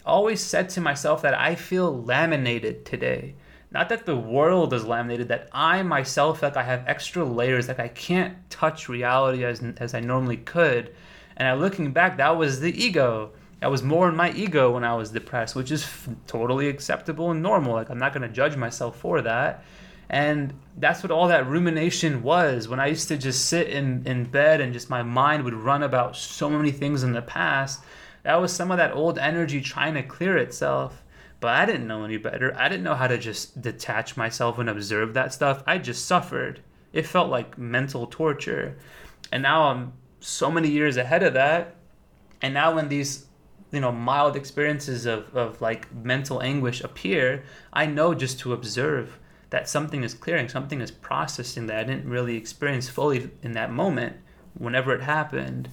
[0.04, 3.34] always said to myself that I feel laminated today.
[3.70, 7.80] Not that the world is laminated, that I myself like I have extra layers, like
[7.80, 10.94] I can't touch reality as, as I normally could.
[11.36, 13.32] And I, looking back, that was the ego.
[13.60, 17.30] That was more in my ego when I was depressed, which is f- totally acceptable
[17.30, 17.72] and normal.
[17.72, 19.64] Like I'm not going to judge myself for that.
[20.14, 22.68] And that's what all that rumination was.
[22.68, 25.82] When I used to just sit in, in bed and just my mind would run
[25.82, 27.82] about so many things in the past
[28.22, 31.02] that was some of that old energy trying to clear itself.
[31.40, 32.56] But I didn't know any better.
[32.56, 35.64] I didn't know how to just detach myself and observe that stuff.
[35.66, 36.60] I just suffered.
[36.92, 38.78] It felt like mental torture.
[39.32, 41.74] And now I'm so many years ahead of that.
[42.40, 43.26] And now when these
[43.72, 49.18] you know mild experiences of, of like mental anguish appear i know just to observe
[49.54, 53.70] that something is clearing something is processing that i didn't really experience fully in that
[53.72, 54.16] moment
[54.58, 55.68] whenever it happened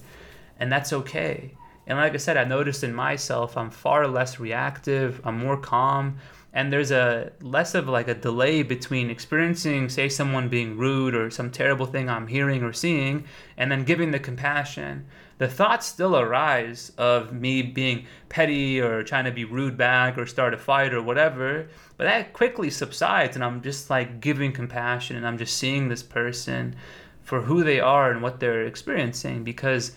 [0.61, 1.55] and that's okay.
[1.87, 6.19] And like I said, I noticed in myself, I'm far less reactive, I'm more calm,
[6.53, 11.29] and there's a less of like a delay between experiencing, say, someone being rude or
[11.29, 13.25] some terrible thing I'm hearing or seeing,
[13.57, 15.05] and then giving the compassion.
[15.37, 20.25] The thoughts still arise of me being petty or trying to be rude back or
[20.25, 25.15] start a fight or whatever, but that quickly subsides, and I'm just like giving compassion
[25.15, 26.75] and I'm just seeing this person
[27.23, 29.93] for who they are and what they're experiencing because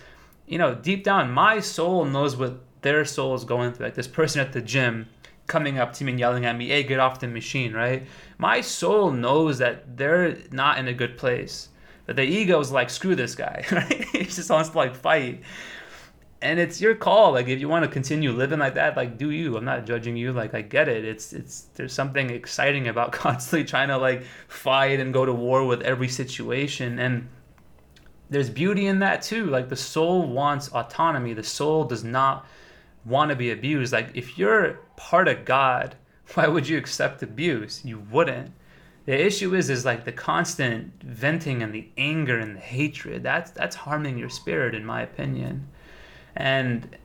[0.46, 3.86] you know, deep down, my soul knows what their soul is going through.
[3.86, 5.08] Like this person at the gym
[5.46, 8.06] coming up to me and yelling at me, hey, get off the machine, right?
[8.38, 11.68] My soul knows that they're not in a good place.
[12.06, 14.04] But the ego is like, screw this guy, right?
[14.12, 15.42] he just wants to like fight.
[16.42, 17.32] And it's your call.
[17.32, 19.56] Like if you want to continue living like that, like do you.
[19.56, 20.32] I'm not judging you.
[20.32, 21.04] Like I get it.
[21.04, 25.64] It's it's there's something exciting about constantly trying to like fight and go to war
[25.64, 26.98] with every situation.
[26.98, 27.28] And
[28.28, 29.46] there's beauty in that too.
[29.46, 31.32] Like the soul wants autonomy.
[31.32, 32.46] The soul does not
[33.04, 33.92] want to be abused.
[33.92, 35.96] Like if you're part of God,
[36.34, 37.84] why would you accept abuse?
[37.84, 38.52] You wouldn't.
[39.06, 43.22] The issue is is like the constant venting and the anger and the hatred.
[43.22, 45.68] That's that's harming your spirit in my opinion.
[46.36, 46.96] And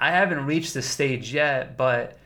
[0.00, 2.18] I haven't reached the stage yet, but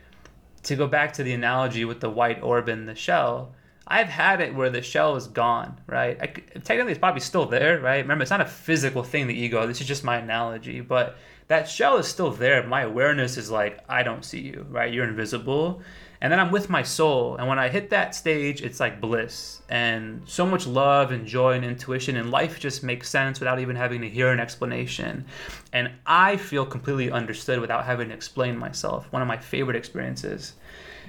[0.64, 3.54] to go back to the analogy with the white orb in the shell,
[3.86, 6.18] I've had it where the shell is gone, right?
[6.20, 7.98] I, technically, it's probably still there, right?
[7.98, 9.66] Remember, it's not a physical thing, the ego.
[9.66, 11.16] This is just my analogy, but
[11.48, 12.66] that shell is still there.
[12.66, 14.92] My awareness is like, I don't see you, right?
[14.92, 15.80] You're invisible.
[16.20, 17.36] And then I'm with my soul.
[17.36, 21.52] And when I hit that stage, it's like bliss and so much love and joy
[21.52, 22.16] and intuition.
[22.16, 25.26] And life just makes sense without even having to hear an explanation.
[25.72, 29.12] And I feel completely understood without having to explain myself.
[29.12, 30.54] One of my favorite experiences.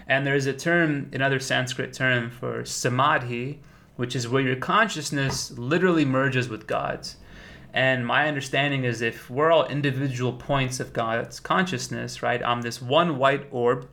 [0.07, 3.59] And there's a term, another Sanskrit term for samadhi,
[3.95, 7.15] which is where your consciousness literally merges with God's.
[7.77, 12.41] And my understanding is if we're all individual points of God's consciousness, right?
[12.43, 13.87] I'm this one white orb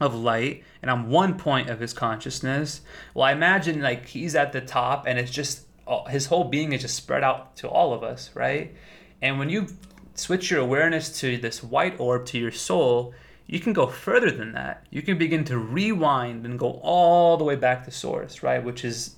[0.00, 2.80] of light and I'm one point of his consciousness.
[3.14, 6.72] Well, I imagine like he's at the top and it's just uh, his whole being
[6.72, 8.74] is just spread out to all of us, right?
[9.22, 9.68] And when you
[10.16, 13.14] switch your awareness to this white orb, to your soul,
[13.46, 14.88] you can go further than that.
[14.90, 18.64] You can begin to rewind and go all the way back to source, right?
[18.64, 19.14] Which is,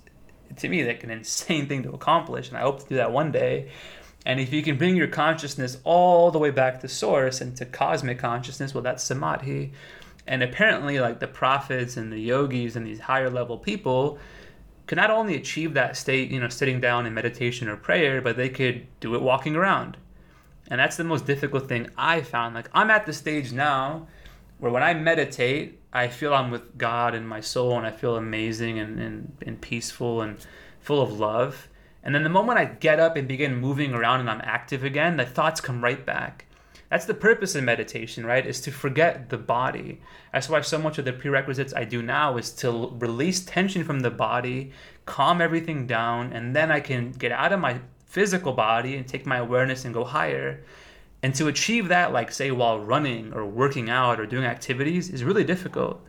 [0.57, 2.49] to me, like an insane thing to accomplish.
[2.49, 3.71] And I hope to do that one day.
[4.25, 7.65] And if you can bring your consciousness all the way back to source and to
[7.65, 9.73] cosmic consciousness, well, that's samadhi.
[10.27, 14.19] And apparently, like the prophets and the yogis and these higher level people
[14.87, 18.37] could not only achieve that state, you know, sitting down in meditation or prayer, but
[18.37, 19.97] they could do it walking around.
[20.69, 22.55] And that's the most difficult thing I found.
[22.55, 24.09] Like, I'm at the stage now
[24.59, 28.17] where when I meditate, I feel I'm with God in my soul and I feel
[28.17, 30.39] amazing and, and, and peaceful and
[30.81, 31.69] full of love.
[32.03, 35.17] And then the moment I get up and begin moving around and I'm active again,
[35.17, 36.47] the thoughts come right back.
[36.91, 38.47] That's the purpose of meditation, right?
[38.47, 40.01] Is to forget the body.
[40.33, 44.01] That's why so much of the prerequisites I do now is to release tension from
[44.01, 44.71] the body,
[45.05, 49.27] calm everything down, and then I can get out of my physical body and take
[49.27, 50.63] my awareness and go higher.
[51.23, 55.25] And to achieve that, like say while running or working out or doing activities, is
[55.25, 56.01] really difficult.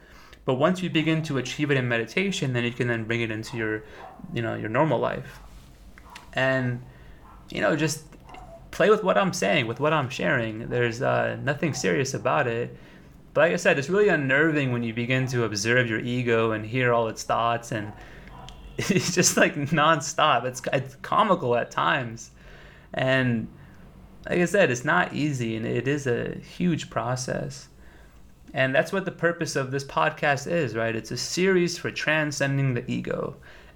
[0.45, 3.31] But once you begin to achieve it in meditation, then you can then bring it
[3.31, 3.83] into your,
[4.33, 5.39] you know, your normal life.
[6.33, 6.81] And,
[7.49, 8.03] you know, just
[8.71, 10.69] play with what I'm saying, with what I'm sharing.
[10.69, 12.77] There's uh, nothing serious about it.
[13.33, 16.65] But like I said, it's really unnerving when you begin to observe your ego and
[16.65, 17.91] hear all its thoughts, and
[18.77, 20.45] it's just like nonstop.
[20.45, 22.31] It's it's comical at times,
[22.93, 23.47] and
[24.29, 27.69] like I said, it's not easy, and it is a huge process.
[28.53, 30.95] And that's what the purpose of this podcast is, right?
[30.95, 33.35] It's a series for transcending the ego.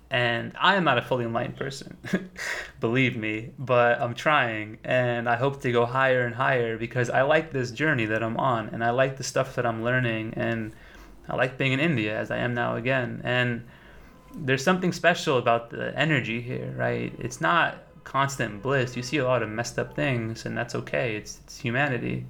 [0.09, 1.97] And I am not a fully enlightened person,
[2.81, 4.77] believe me, but I'm trying.
[4.83, 8.35] And I hope to go higher and higher because I like this journey that I'm
[8.35, 10.33] on and I like the stuff that I'm learning.
[10.35, 10.73] And
[11.29, 13.21] I like being in India as I am now again.
[13.23, 13.63] And
[14.35, 17.13] there's something special about the energy here, right?
[17.17, 18.95] It's not constant bliss.
[18.95, 21.15] You see a lot of messed up things, and that's okay.
[21.15, 22.25] It's, it's humanity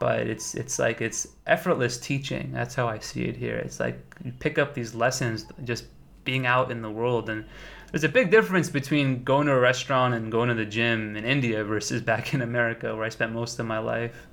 [0.00, 3.98] but it's it's like it's effortless teaching that's how i see it here it's like
[4.24, 5.86] you pick up these lessons just
[6.28, 7.30] being out in the world.
[7.30, 7.46] And
[7.90, 11.24] there's a big difference between going to a restaurant and going to the gym in
[11.24, 14.26] India versus back in America where I spent most of my life.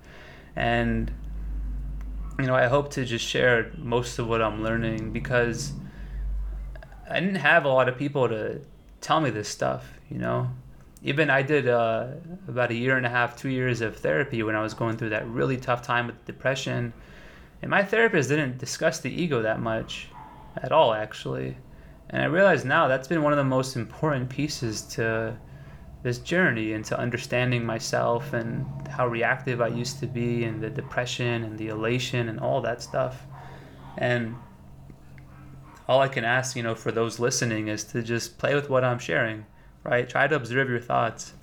[0.58, 1.10] And
[2.38, 5.72] you know, I hope to just share most of what I'm learning because
[7.10, 8.60] I didn't have a lot of people to
[9.00, 10.50] tell me this stuff, you know.
[11.04, 12.08] Even I did uh,
[12.48, 15.10] about a year and a half, two years of therapy when I was going through
[15.10, 16.94] that really tough time with depression.
[17.62, 20.10] And my therapist didn't discuss the ego that much
[20.58, 21.58] at all, actually.
[22.10, 25.38] And I realize now that's been one of the most important pieces to
[26.06, 31.44] this journey into understanding myself and how reactive I used to be and the depression
[31.44, 33.24] and the elation and all that stuff.
[33.98, 34.36] And
[35.88, 38.84] all I can ask, you know, for those listening is to just play with what
[38.84, 39.46] I'm sharing,
[39.86, 40.10] right?
[40.10, 41.34] Try to observe your thoughts.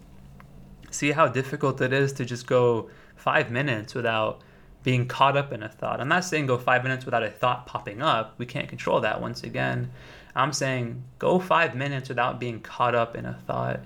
[0.90, 4.43] See how difficult it is to just go five minutes without
[4.82, 6.01] being caught up in a thought.
[6.01, 8.34] I'm not saying go five minutes without a thought popping up.
[8.36, 9.90] We can't control that once again.
[10.34, 13.80] I'm saying go five minutes without being caught up in a thought.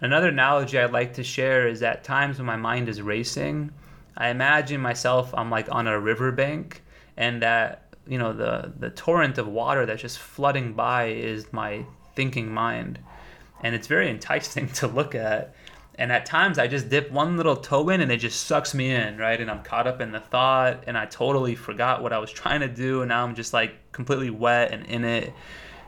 [0.00, 3.72] Another analogy I'd like to share is at times when my mind is racing,
[4.16, 6.82] I imagine myself I'm like on a riverbank
[7.16, 11.84] and that you know the the torrent of water that's just flooding by is my
[12.14, 12.98] thinking mind.
[13.62, 15.54] And it's very enticing to look at.
[15.96, 18.92] And at times I just dip one little toe in and it just sucks me
[18.92, 19.40] in, right?
[19.40, 22.60] And I'm caught up in the thought and I totally forgot what I was trying
[22.60, 25.32] to do and now I'm just like completely wet and in it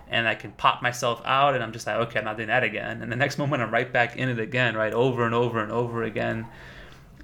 [0.08, 2.64] and I can pop myself out and I'm just like, okay, I'm not doing that
[2.64, 3.02] again.
[3.02, 4.92] And the next moment I'm right back in it again, right?
[4.92, 6.46] Over and over and over again.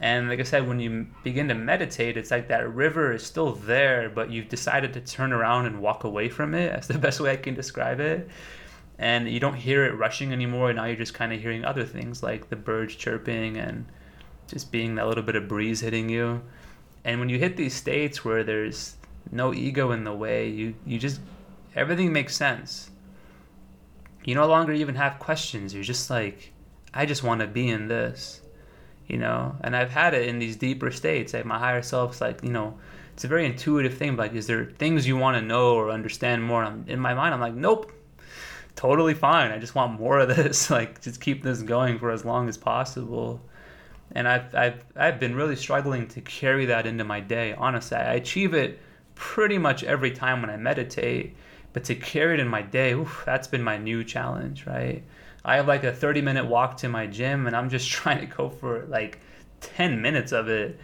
[0.00, 3.52] And like I said, when you begin to meditate, it's like that river is still
[3.52, 6.70] there, but you've decided to turn around and walk away from it.
[6.72, 8.28] That's the best way I can describe it.
[8.98, 10.72] And you don't hear it rushing anymore.
[10.72, 13.86] Now you're just kind of hearing other things like the birds chirping and
[14.46, 16.42] just being that little bit of breeze hitting you.
[17.04, 18.96] And when you hit these states where there's
[19.30, 21.20] no ego in the way, you, you just
[21.74, 22.90] everything makes sense.
[24.24, 25.72] You no longer even have questions.
[25.72, 26.52] You're just like,
[26.92, 28.40] I just want to be in this,
[29.06, 29.54] you know.
[29.60, 31.34] And I've had it in these deeper states.
[31.34, 32.78] Like my higher self's like, you know,
[33.12, 34.16] it's a very intuitive thing.
[34.16, 36.64] Like, is there things you want to know or understand more?
[36.64, 37.92] And in my mind, I'm like, nope,
[38.76, 39.50] totally fine.
[39.50, 40.70] I just want more of this.
[40.78, 43.40] like, just keep this going for as long as possible.
[44.12, 47.54] And I've, I've, I've been really struggling to carry that into my day.
[47.54, 48.78] Honestly, I achieve it
[49.14, 51.34] pretty much every time when I meditate
[51.76, 55.02] but to carry it in my day, oof, that's been my new challenge, right?
[55.44, 58.34] I have like a 30 minute walk to my gym and I'm just trying to
[58.34, 59.20] go for like
[59.60, 60.80] 10 minutes of it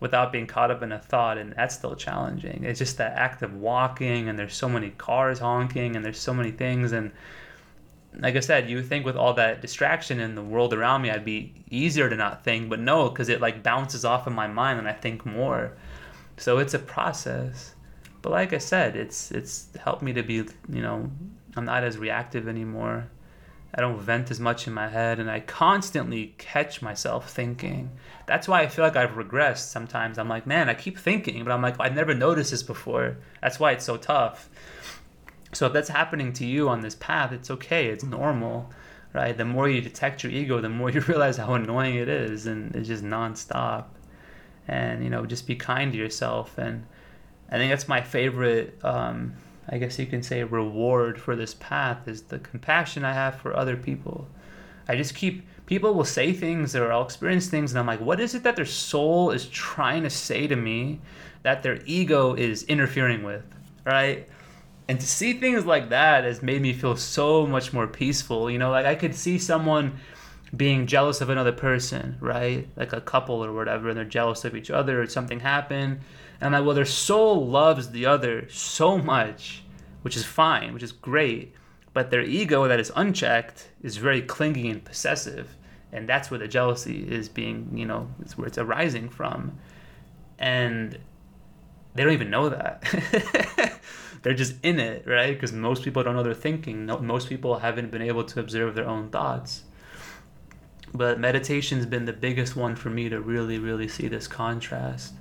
[0.00, 2.64] without being caught up in a thought and that's still challenging.
[2.64, 6.34] It's just that act of walking and there's so many cars honking and there's so
[6.34, 7.12] many things and
[8.18, 11.24] like I said, you think with all that distraction in the world around me, I'd
[11.24, 14.78] be easier to not think, but no, because it like bounces off in my mind
[14.78, 15.72] and I think more.
[16.36, 17.74] So it's a process.
[18.22, 21.10] But like I said, it's it's helped me to be, you know,
[21.56, 23.08] I'm not as reactive anymore.
[23.76, 27.90] I don't vent as much in my head and I constantly catch myself thinking.
[28.26, 30.16] That's why I feel like I've regressed sometimes.
[30.16, 33.16] I'm like, man, I keep thinking, but I'm like, I never noticed this before.
[33.42, 34.48] That's why it's so tough.
[35.52, 37.86] So if that's happening to you on this path, it's okay.
[37.86, 38.70] It's normal,
[39.12, 39.36] right?
[39.36, 42.74] The more you detect your ego, the more you realize how annoying it is, and
[42.76, 43.86] it's just nonstop.
[44.66, 46.58] And you know, just be kind to yourself.
[46.58, 46.86] And
[47.50, 48.78] I think that's my favorite.
[48.82, 49.34] Um,
[49.68, 53.56] I guess you can say reward for this path is the compassion I have for
[53.56, 54.26] other people.
[54.88, 58.20] I just keep people will say things or I'll experience things and I'm like, what
[58.20, 61.00] is it that their soul is trying to say to me
[61.42, 63.44] that their ego is interfering with,
[63.84, 64.28] right?
[64.88, 68.58] and to see things like that has made me feel so much more peaceful you
[68.58, 69.98] know like i could see someone
[70.56, 74.54] being jealous of another person right like a couple or whatever and they're jealous of
[74.54, 76.00] each other or something happened
[76.44, 79.62] and i'm like well their soul loves the other so much
[80.02, 81.54] which is fine which is great
[81.92, 85.56] but their ego that is unchecked is very clingy and possessive
[85.92, 89.58] and that's where the jealousy is being you know it's where it's arising from
[90.38, 90.98] and
[91.94, 93.80] they don't even know that
[94.24, 95.34] they're just in it, right?
[95.34, 96.86] Because most people don't know they're thinking.
[96.86, 99.64] Most people haven't been able to observe their own thoughts.
[100.94, 105.12] But meditation's been the biggest one for me to really, really see this contrast.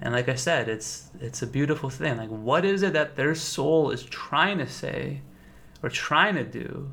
[0.00, 2.16] And like I said, it's it's a beautiful thing.
[2.16, 5.20] Like what is it that their soul is trying to say
[5.82, 6.92] or trying to do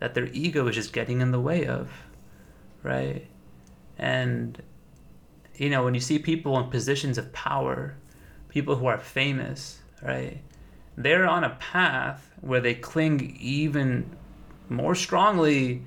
[0.00, 1.90] that their ego is just getting in the way of?
[2.82, 3.26] Right?
[3.98, 4.60] And
[5.54, 7.96] you know, when you see people in positions of power,
[8.48, 10.40] people who are famous, right?
[10.98, 14.16] they're on a path where they cling even
[14.68, 15.84] more strongly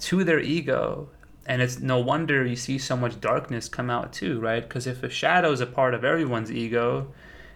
[0.00, 1.08] to their ego
[1.48, 5.02] and it's no wonder you see so much darkness come out too right because if
[5.02, 7.12] a shadow is a part of everyone's ego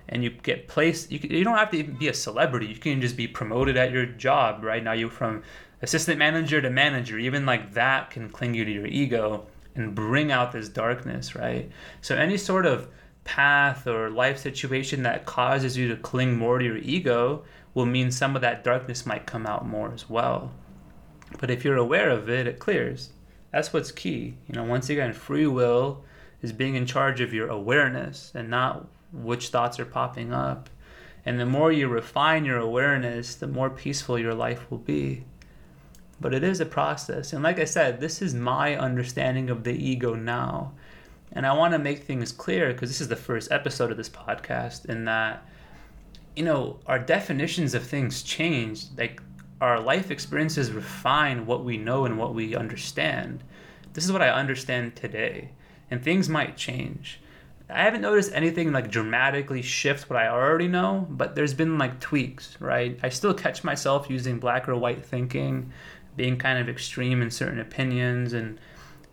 [0.09, 3.17] and you get placed you, you don't have to be a celebrity you can just
[3.17, 5.43] be promoted at your job right now you're from
[5.83, 10.33] assistant manager to manager even like that can cling you to your ego and bring
[10.33, 11.71] out this darkness right
[12.01, 12.89] so any sort of
[13.25, 18.11] path or life situation that causes you to cling more to your ego will mean
[18.11, 20.51] some of that darkness might come out more as well.
[21.39, 23.11] But if you're aware of it, it clears.
[23.53, 24.35] That's what's key.
[24.49, 26.05] You know, once again, free will
[26.41, 30.71] is being in charge of your awareness and not which thoughts are popping up.
[31.25, 35.25] And the more you refine your awareness, the more peaceful your life will be.
[36.21, 37.33] But it is a process.
[37.33, 40.73] And like I said, this is my understanding of the ego now.
[41.33, 44.09] And I want to make things clear because this is the first episode of this
[44.09, 45.47] podcast, in that,
[46.37, 48.85] you know, our definitions of things change.
[48.97, 49.23] Like,
[49.63, 53.45] our life experiences refine what we know and what we understand.
[53.93, 55.51] This is what I understand today,
[55.89, 57.21] and things might change.
[57.71, 62.01] I haven't noticed anything like dramatically shift what I already know, but there's been like
[62.01, 62.99] tweaks, right?
[63.05, 65.71] I still catch myself using black or white thinking,
[66.17, 68.59] being kind of extreme in certain opinions, and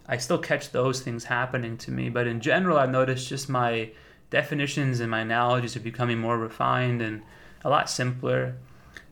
[0.08, 2.10] I still catch those things happening to me.
[2.10, 3.92] But in general, I've noticed just my
[4.32, 7.22] definitions and my analogies are becoming more refined and
[7.64, 8.56] a lot simpler.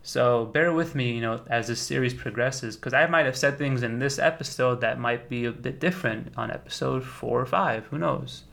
[0.07, 3.57] So bear with me, you know, as this series progresses, because I might have said
[3.57, 7.87] things in this episode that might be a bit different on episode four or five.
[7.87, 8.45] Who knows?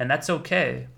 [0.00, 0.88] And that's okay.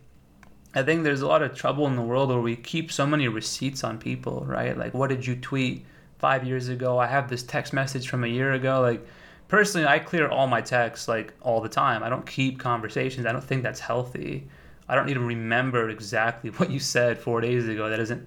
[0.75, 3.29] I think there's a lot of trouble in the world where we keep so many
[3.29, 4.75] receipts on people, right?
[4.75, 5.85] Like, what did you tweet
[6.19, 6.99] five years ago?
[6.99, 8.81] I have this text message from a year ago.
[8.81, 9.07] Like,
[9.49, 12.03] personally, I clear all my texts like all the time.
[12.03, 13.27] I don't keep conversations.
[13.27, 14.49] I don't think that's healthy.
[14.89, 17.91] I don't need to remember exactly what you said four days ago.
[17.91, 18.27] That isn't.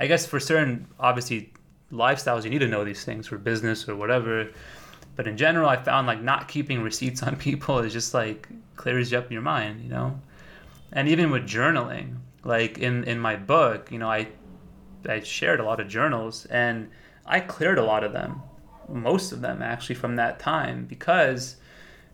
[0.00, 1.52] I guess for certain, obviously,
[1.92, 4.48] lifestyles, you need to know these things for business or whatever.
[5.14, 9.12] But in general, I found like not keeping receipts on people is just like clears
[9.12, 10.20] you up your mind, you know.
[10.92, 14.28] And even with journaling, like in in my book, you know, I
[15.08, 16.90] I shared a lot of journals and
[17.26, 18.42] I cleared a lot of them
[18.92, 21.56] most of them actually from that time because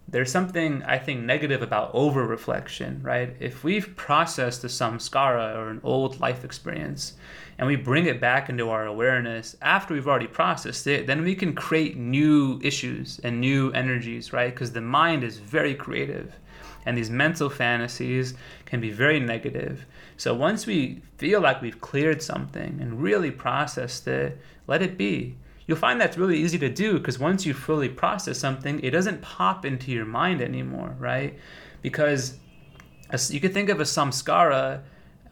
[0.09, 3.35] there's something I think negative about over reflection, right?
[3.41, 7.15] If we've processed a samskara or an old life experience
[7.59, 11.35] and we bring it back into our awareness after we've already processed it, then we
[11.35, 14.53] can create new issues and new energies, right?
[14.55, 16.35] Because the mind is very creative
[16.85, 18.35] and these mental fantasies
[18.65, 19.87] can be very negative.
[20.17, 25.37] So once we feel like we've cleared something and really processed it, let it be
[25.67, 29.21] you'll find that's really easy to do because once you fully process something, it doesn't
[29.21, 31.39] pop into your mind anymore, right?
[31.83, 32.39] Because
[33.29, 34.83] you could think of a samskara,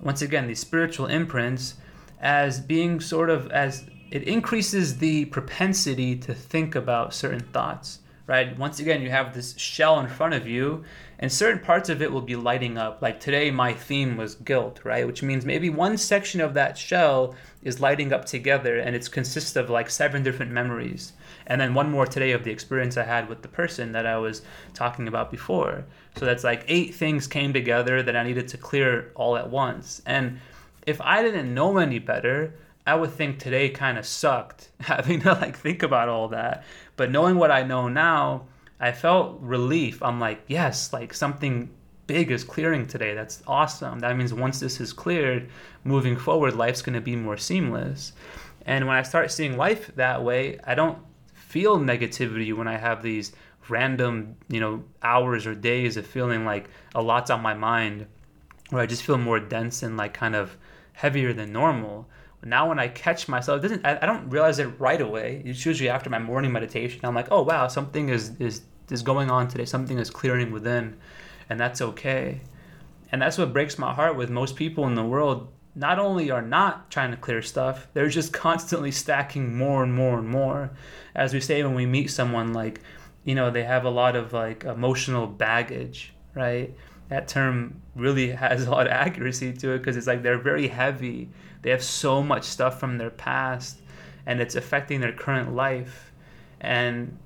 [0.01, 1.75] once again, these spiritual imprints,
[2.21, 8.59] as being sort of as it increases the propensity to think about certain thoughts right?
[8.59, 10.83] Once again, you have this shell in front of you,
[11.19, 13.03] and certain parts of it will be lighting up.
[13.03, 15.07] Like today, my theme was guilt, right?
[15.07, 19.57] Which means maybe one section of that shell is lighting up together, and it consists
[19.57, 21.13] of like seven different memories.
[21.47, 24.17] And then one more today of the experience I had with the person that I
[24.17, 24.43] was
[24.73, 25.85] talking about before.
[26.17, 30.01] So that's like eight things came together that I needed to clear all at once.
[30.07, 30.41] And
[30.87, 32.55] if I didn't know any better,
[32.87, 36.65] I would think today kind of sucked having to like think about all that.
[36.97, 38.47] But knowing what I know now,
[38.81, 40.03] I felt relief.
[40.03, 41.71] I'm like, yes, like something
[42.07, 43.15] big is clearing today.
[43.15, 44.01] That's awesome.
[44.01, 45.49] That means once this is cleared,
[45.85, 48.13] moving forward, life's going to be more seamless.
[48.67, 50.99] And when I start seeing life that way, I don't
[51.33, 53.33] feel negativity when I have these
[53.69, 58.07] random, you know, hours or days of feeling like a lot's on my mind,
[58.73, 60.57] or I just feel more dense and like kind of
[60.95, 62.09] heavier than normal
[62.45, 65.43] now when I catch myself, doesn't I, I don't realize it right away.
[65.45, 67.01] It's usually after my morning meditation.
[67.05, 69.65] I'm like, oh wow, something is is is going on today.
[69.65, 70.97] Something is clearing within,
[71.49, 72.41] and that's okay.
[73.11, 75.49] And that's what breaks my heart with most people in the world.
[75.77, 80.19] Not only are not trying to clear stuff, they're just constantly stacking more and more
[80.19, 80.71] and more.
[81.15, 82.81] As we say when we meet someone, like,
[83.25, 86.75] you know, they have a lot of like emotional baggage, right?
[87.09, 90.69] That term really has a lot of accuracy to it because it's like they're very
[90.69, 91.31] heavy
[91.65, 93.81] they have so much stuff from their past
[94.27, 96.13] and it's affecting their current life.
[96.61, 97.17] And,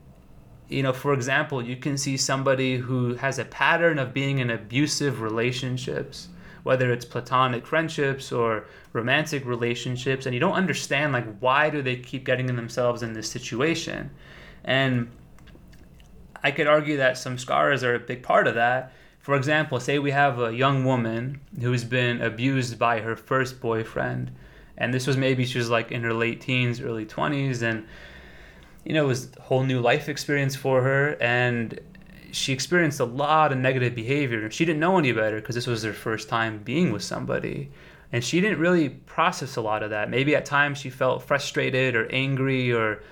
[0.69, 4.51] you know, for example, you can see somebody who has a pattern of being in
[4.51, 6.29] abusive relationships,
[6.63, 11.97] whether it's platonic friendships or romantic relationships, and you don't understand, like, why do they
[11.97, 14.09] keep getting themselves in this situation?
[14.63, 15.11] And
[16.45, 18.93] I could argue that samskaras are a big part of that
[19.29, 24.31] for example, say we have a young woman who's been abused by her first boyfriend,
[24.79, 27.87] and this was maybe she was like in her late teens, early 20s, and
[28.87, 31.79] you know, it was a whole new life experience for her, and
[32.33, 34.45] she experienced a lot of negative behavior.
[34.45, 37.71] And she didn't know any better because this was her first time being with somebody.
[38.11, 40.09] And she didn't really process a lot of that.
[40.09, 43.03] Maybe at times she felt frustrated or angry or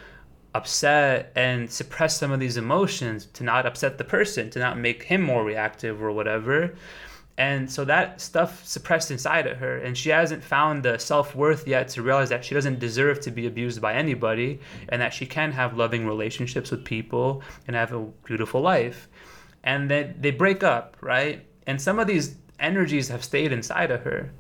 [0.57, 5.03] upset and suppress some of these emotions to not upset the person, to not make
[5.03, 6.75] him more reactive or whatever.
[7.39, 11.69] And so that stuff suppressed inside of her, and she hasn't found the self worth
[11.69, 15.27] yet to realize that she doesn't deserve to be abused by anybody, and that she
[15.27, 19.09] can have loving relationships with people and have a beautiful life.
[19.65, 21.45] And then they break up, right?
[21.67, 24.33] And some of these energies have stayed inside of her,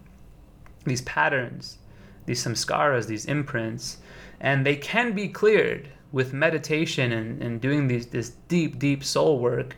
[0.84, 1.78] these patterns,
[2.24, 3.98] these samskaras, these imprints,
[4.40, 9.38] and they can be cleared with meditation and, and doing these this deep deep soul
[9.38, 9.76] work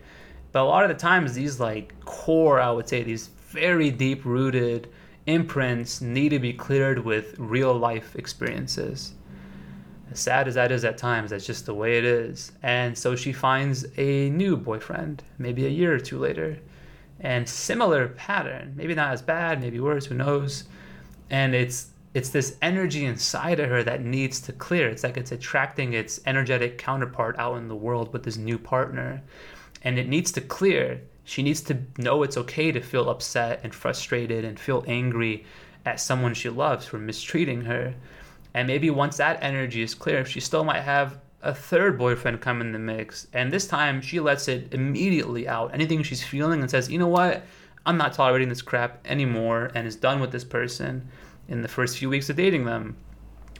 [0.52, 4.24] but a lot of the times these like core i would say these very deep
[4.24, 4.88] rooted
[5.28, 9.12] imprints need to be cleared with real life experiences.
[10.10, 12.52] As sad as that is at times that's just the way it is.
[12.62, 16.58] And so she finds a new boyfriend maybe a year or two later
[17.20, 18.72] and similar pattern.
[18.74, 20.64] Maybe not as bad maybe worse who knows?
[21.28, 24.88] And it's it's this energy inside of her that needs to clear.
[24.88, 29.22] It's like it's attracting its energetic counterpart out in the world with this new partner.
[29.82, 31.02] And it needs to clear.
[31.24, 35.44] She needs to know it's okay to feel upset and frustrated and feel angry
[35.84, 37.94] at someone she loves for mistreating her.
[38.54, 42.62] And maybe once that energy is clear, she still might have a third boyfriend come
[42.62, 43.28] in the mix.
[43.34, 45.74] And this time she lets it immediately out.
[45.74, 47.44] Anything she's feeling and says, you know what?
[47.84, 51.08] I'm not tolerating this crap anymore and is done with this person
[51.48, 52.96] in the first few weeks of dating them.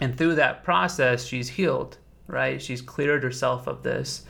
[0.01, 2.61] And through that process, she's healed, right?
[2.61, 4.24] She's cleared herself of this.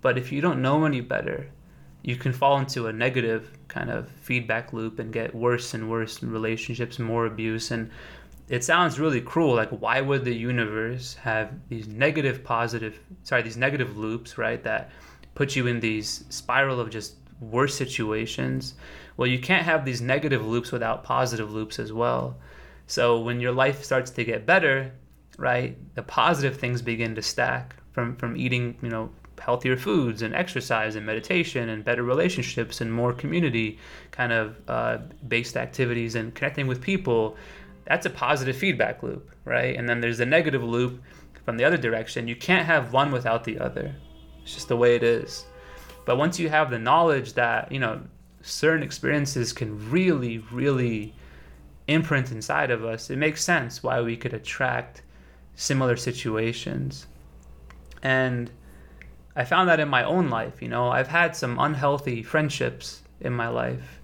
[0.00, 1.48] But if you don't know any better,
[2.02, 6.22] you can fall into a negative kind of feedback loop and get worse and worse
[6.22, 7.70] in relationships, more abuse.
[7.70, 7.90] And
[8.48, 9.54] it sounds really cruel.
[9.54, 14.62] Like, why would the universe have these negative, positive, sorry, these negative loops, right?
[14.62, 14.90] That
[15.34, 18.74] put you in these spiral of just worse situations.
[19.16, 22.36] Well, you can't have these negative loops without positive loops as well.
[22.90, 24.90] So when your life starts to get better,
[25.38, 30.34] right, the positive things begin to stack from from eating, you know, healthier foods and
[30.34, 33.78] exercise and meditation and better relationships and more community
[34.10, 37.36] kind of uh, based activities and connecting with people.
[37.84, 39.76] That's a positive feedback loop, right?
[39.76, 41.00] And then there's a negative loop
[41.44, 42.26] from the other direction.
[42.26, 43.94] You can't have one without the other.
[44.42, 45.46] It's just the way it is.
[46.06, 48.00] But once you have the knowledge that, you know,
[48.42, 51.14] certain experiences can really, really
[51.90, 55.02] imprint inside of us, it makes sense why we could attract
[55.54, 57.06] similar situations.
[58.02, 58.50] And
[59.36, 63.32] I found that in my own life, you know, I've had some unhealthy friendships in
[63.32, 64.00] my life.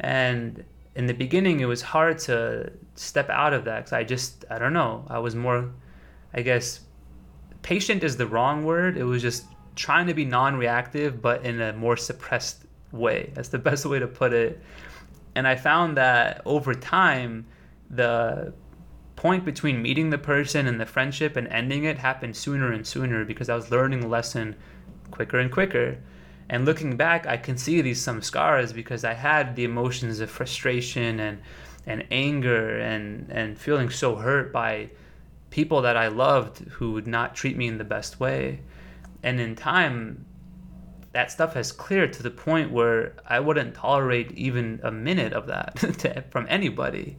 [0.00, 0.64] And
[0.94, 4.58] in the beginning, it was hard to step out of that because I just, I
[4.58, 5.70] don't know, I was more
[6.32, 6.80] I guess
[7.62, 8.96] patient is the wrong word.
[8.96, 13.30] It was just trying to be non-reactive, but in a more suppressed way.
[13.34, 14.60] That's the best way to put it.
[15.34, 17.46] And I found that over time,
[17.88, 18.52] the
[19.16, 23.24] point between meeting the person and the friendship and ending it happened sooner and sooner
[23.24, 24.56] because I was learning the lesson
[25.10, 25.98] quicker and quicker.
[26.48, 31.20] And looking back, I can see these samskaras because I had the emotions of frustration
[31.20, 31.42] and
[31.86, 34.90] and anger and and feeling so hurt by
[35.50, 38.60] people that I loved who would not treat me in the best way.
[39.22, 40.24] And in time,
[41.12, 45.46] that stuff has cleared to the point where I wouldn't tolerate even a minute of
[45.48, 47.16] that to, from anybody.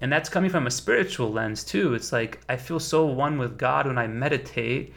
[0.00, 1.94] And that's coming from a spiritual lens too.
[1.94, 4.94] It's like I feel so one with God when I meditate.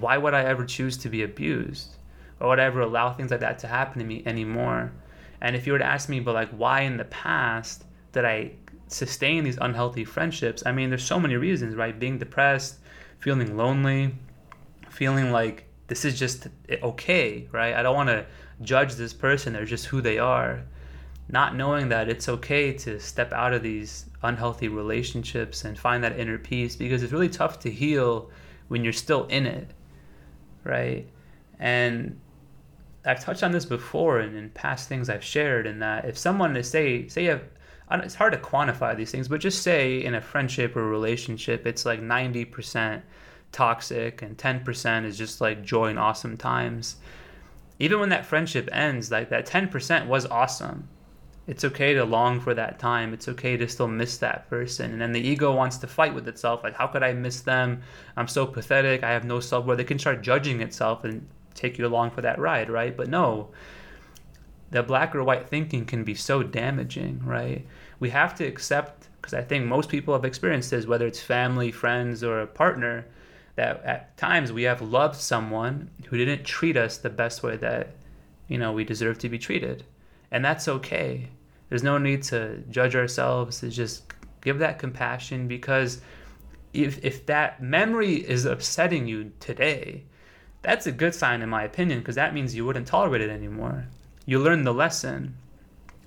[0.00, 1.98] Why would I ever choose to be abused?
[2.40, 4.92] or would I ever allow things like that to happen to me anymore?
[5.40, 8.52] And if you were to ask me, but like, why in the past did I
[8.88, 10.62] sustain these unhealthy friendships?
[10.66, 11.98] I mean, there's so many reasons, right?
[11.98, 12.78] Being depressed,
[13.18, 14.14] feeling lonely,
[14.88, 16.48] feeling like this is just
[16.82, 17.74] okay, right?
[17.74, 18.24] I don't want to
[18.62, 20.62] judge this person, they're just who they are.
[21.30, 26.18] Not knowing that it's okay to step out of these unhealthy relationships and find that
[26.18, 28.30] inner peace because it's really tough to heal
[28.68, 29.70] when you're still in it,
[30.64, 31.06] right?
[31.58, 32.18] And
[33.04, 36.56] I've touched on this before in, in past things I've shared, in that if someone
[36.56, 37.42] is say say you have
[37.90, 41.86] it's hard to quantify these things, but just say in a friendship or relationship, it's
[41.86, 43.00] like 90%
[43.52, 46.96] toxic and 10% is just like joy and awesome times.
[47.78, 50.88] Even when that friendship ends, like that 10% was awesome.
[51.46, 53.14] It's okay to long for that time.
[53.14, 54.92] It's okay to still miss that person.
[54.92, 56.62] And then the ego wants to fight with itself.
[56.62, 57.80] Like, how could I miss them?
[58.16, 59.02] I'm so pathetic.
[59.02, 59.78] I have no self worth.
[59.78, 62.94] It can start judging itself and take you along for that ride, right?
[62.94, 63.48] But no,
[64.70, 67.66] the black or white thinking can be so damaging, right?
[67.98, 71.72] We have to accept, because I think most people have experienced this, whether it's family,
[71.72, 73.06] friends, or a partner,
[73.58, 77.88] that at times we have loved someone who didn't treat us the best way that,
[78.46, 79.82] you know, we deserve to be treated.
[80.30, 81.28] And that's okay.
[81.68, 84.04] There's no need to judge ourselves, to just
[84.42, 86.00] give that compassion because
[86.72, 90.04] if, if that memory is upsetting you today,
[90.62, 93.88] that's a good sign, in my opinion, because that means you wouldn't tolerate it anymore.
[94.24, 95.34] You learned the lesson.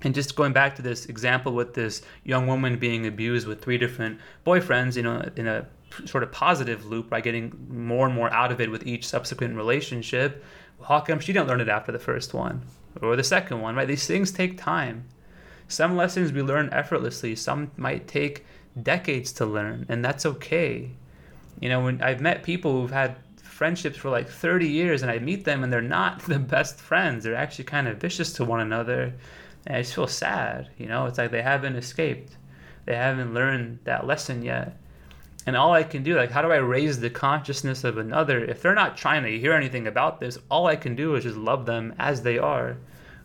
[0.00, 3.76] And just going back to this example with this young woman being abused with three
[3.76, 5.66] different boyfriends, you know, in a
[6.06, 9.56] sort of positive loop by getting more and more out of it with each subsequent
[9.56, 10.44] relationship.
[10.88, 12.62] how come she didn't learn it after the first one
[13.00, 13.88] or the second one, right?
[13.88, 15.04] These things take time.
[15.68, 18.44] Some lessons we learn effortlessly, some might take
[18.82, 20.90] decades to learn, and that's okay.
[21.60, 23.16] You know, when I've met people who've had
[23.62, 27.22] friendships for like 30 years and I meet them and they're not the best friends.
[27.22, 29.14] They're actually kind of vicious to one another.
[29.66, 32.36] And I just feel sad, you know, it's like they haven't escaped.
[32.86, 34.76] They haven't learned that lesson yet.
[35.44, 38.44] And all I can do, like, how do I raise the consciousness of another?
[38.44, 41.36] If they're not trying to hear anything about this, all I can do is just
[41.36, 42.76] love them as they are,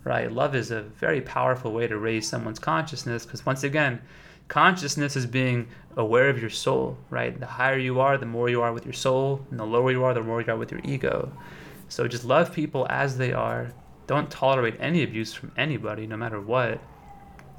[0.03, 0.31] right?
[0.31, 4.01] Love is a very powerful way to raise someone's consciousness because, once again,
[4.47, 7.39] consciousness is being aware of your soul, right?
[7.39, 10.03] The higher you are, the more you are with your soul, and the lower you
[10.03, 11.31] are, the more you are with your ego.
[11.89, 13.73] So just love people as they are.
[14.07, 16.79] Don't tolerate any abuse from anybody, no matter what.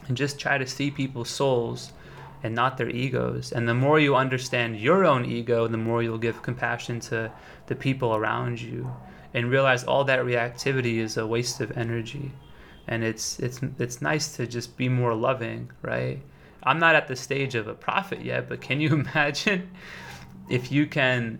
[0.08, 1.92] And just try to see people's souls
[2.42, 3.52] and not their egos.
[3.52, 7.30] And the more you understand your own ego, the more you'll give compassion to
[7.66, 8.90] the people around you
[9.34, 12.32] and realize all that reactivity is a waste of energy.
[12.86, 16.20] And it's it's it's nice to just be more loving, right?
[16.62, 19.70] I'm not at the stage of a prophet yet, but can you imagine
[20.48, 21.38] if you can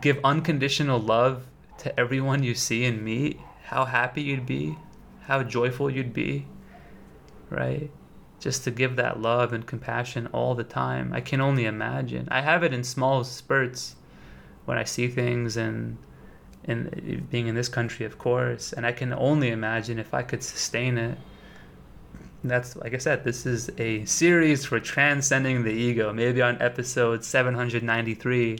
[0.00, 1.46] give unconditional love
[1.78, 3.38] to everyone you see and meet?
[3.64, 4.76] How happy you'd be,
[5.22, 6.46] how joyful you'd be,
[7.50, 7.90] right?
[8.44, 11.14] Just to give that love and compassion all the time.
[11.14, 12.28] I can only imagine.
[12.30, 13.96] I have it in small spurts
[14.66, 15.96] when I see things and
[16.64, 20.42] in being in this country, of course, and I can only imagine if I could
[20.42, 21.16] sustain it
[22.44, 26.12] that's like I said, this is a series for transcending the ego.
[26.12, 28.58] Maybe on episode 793,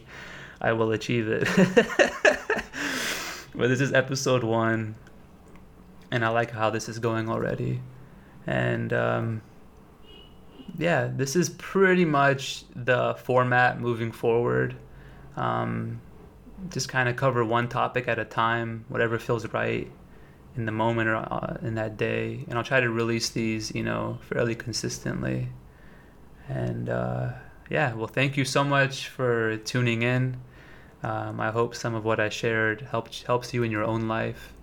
[0.60, 1.44] I will achieve it.
[3.54, 4.94] but this is episode one,
[6.10, 7.80] and I like how this is going already.
[8.46, 9.42] And um,
[10.78, 14.76] yeah, this is pretty much the format moving forward.
[15.36, 16.00] Um,
[16.70, 19.90] just kind of cover one topic at a time, whatever feels right
[20.56, 22.44] in the moment or uh, in that day.
[22.48, 25.48] And i'll try to release these you know fairly consistently.
[26.48, 27.32] And uh,
[27.70, 30.36] yeah well thank you so much for tuning in.
[31.02, 34.53] Um, i hope some of what i shared helps helps you in your own life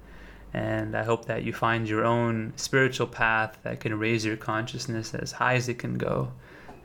[0.54, 5.14] and i hope that you find your own spiritual path that can raise your consciousness
[5.14, 6.32] as high as it can go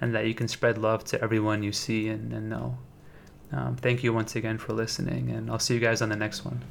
[0.01, 2.79] and that you can spread love to everyone you see and, and know
[3.53, 6.45] Um, thank you once again for listening, and I'll see you guys on the next
[6.45, 6.63] one.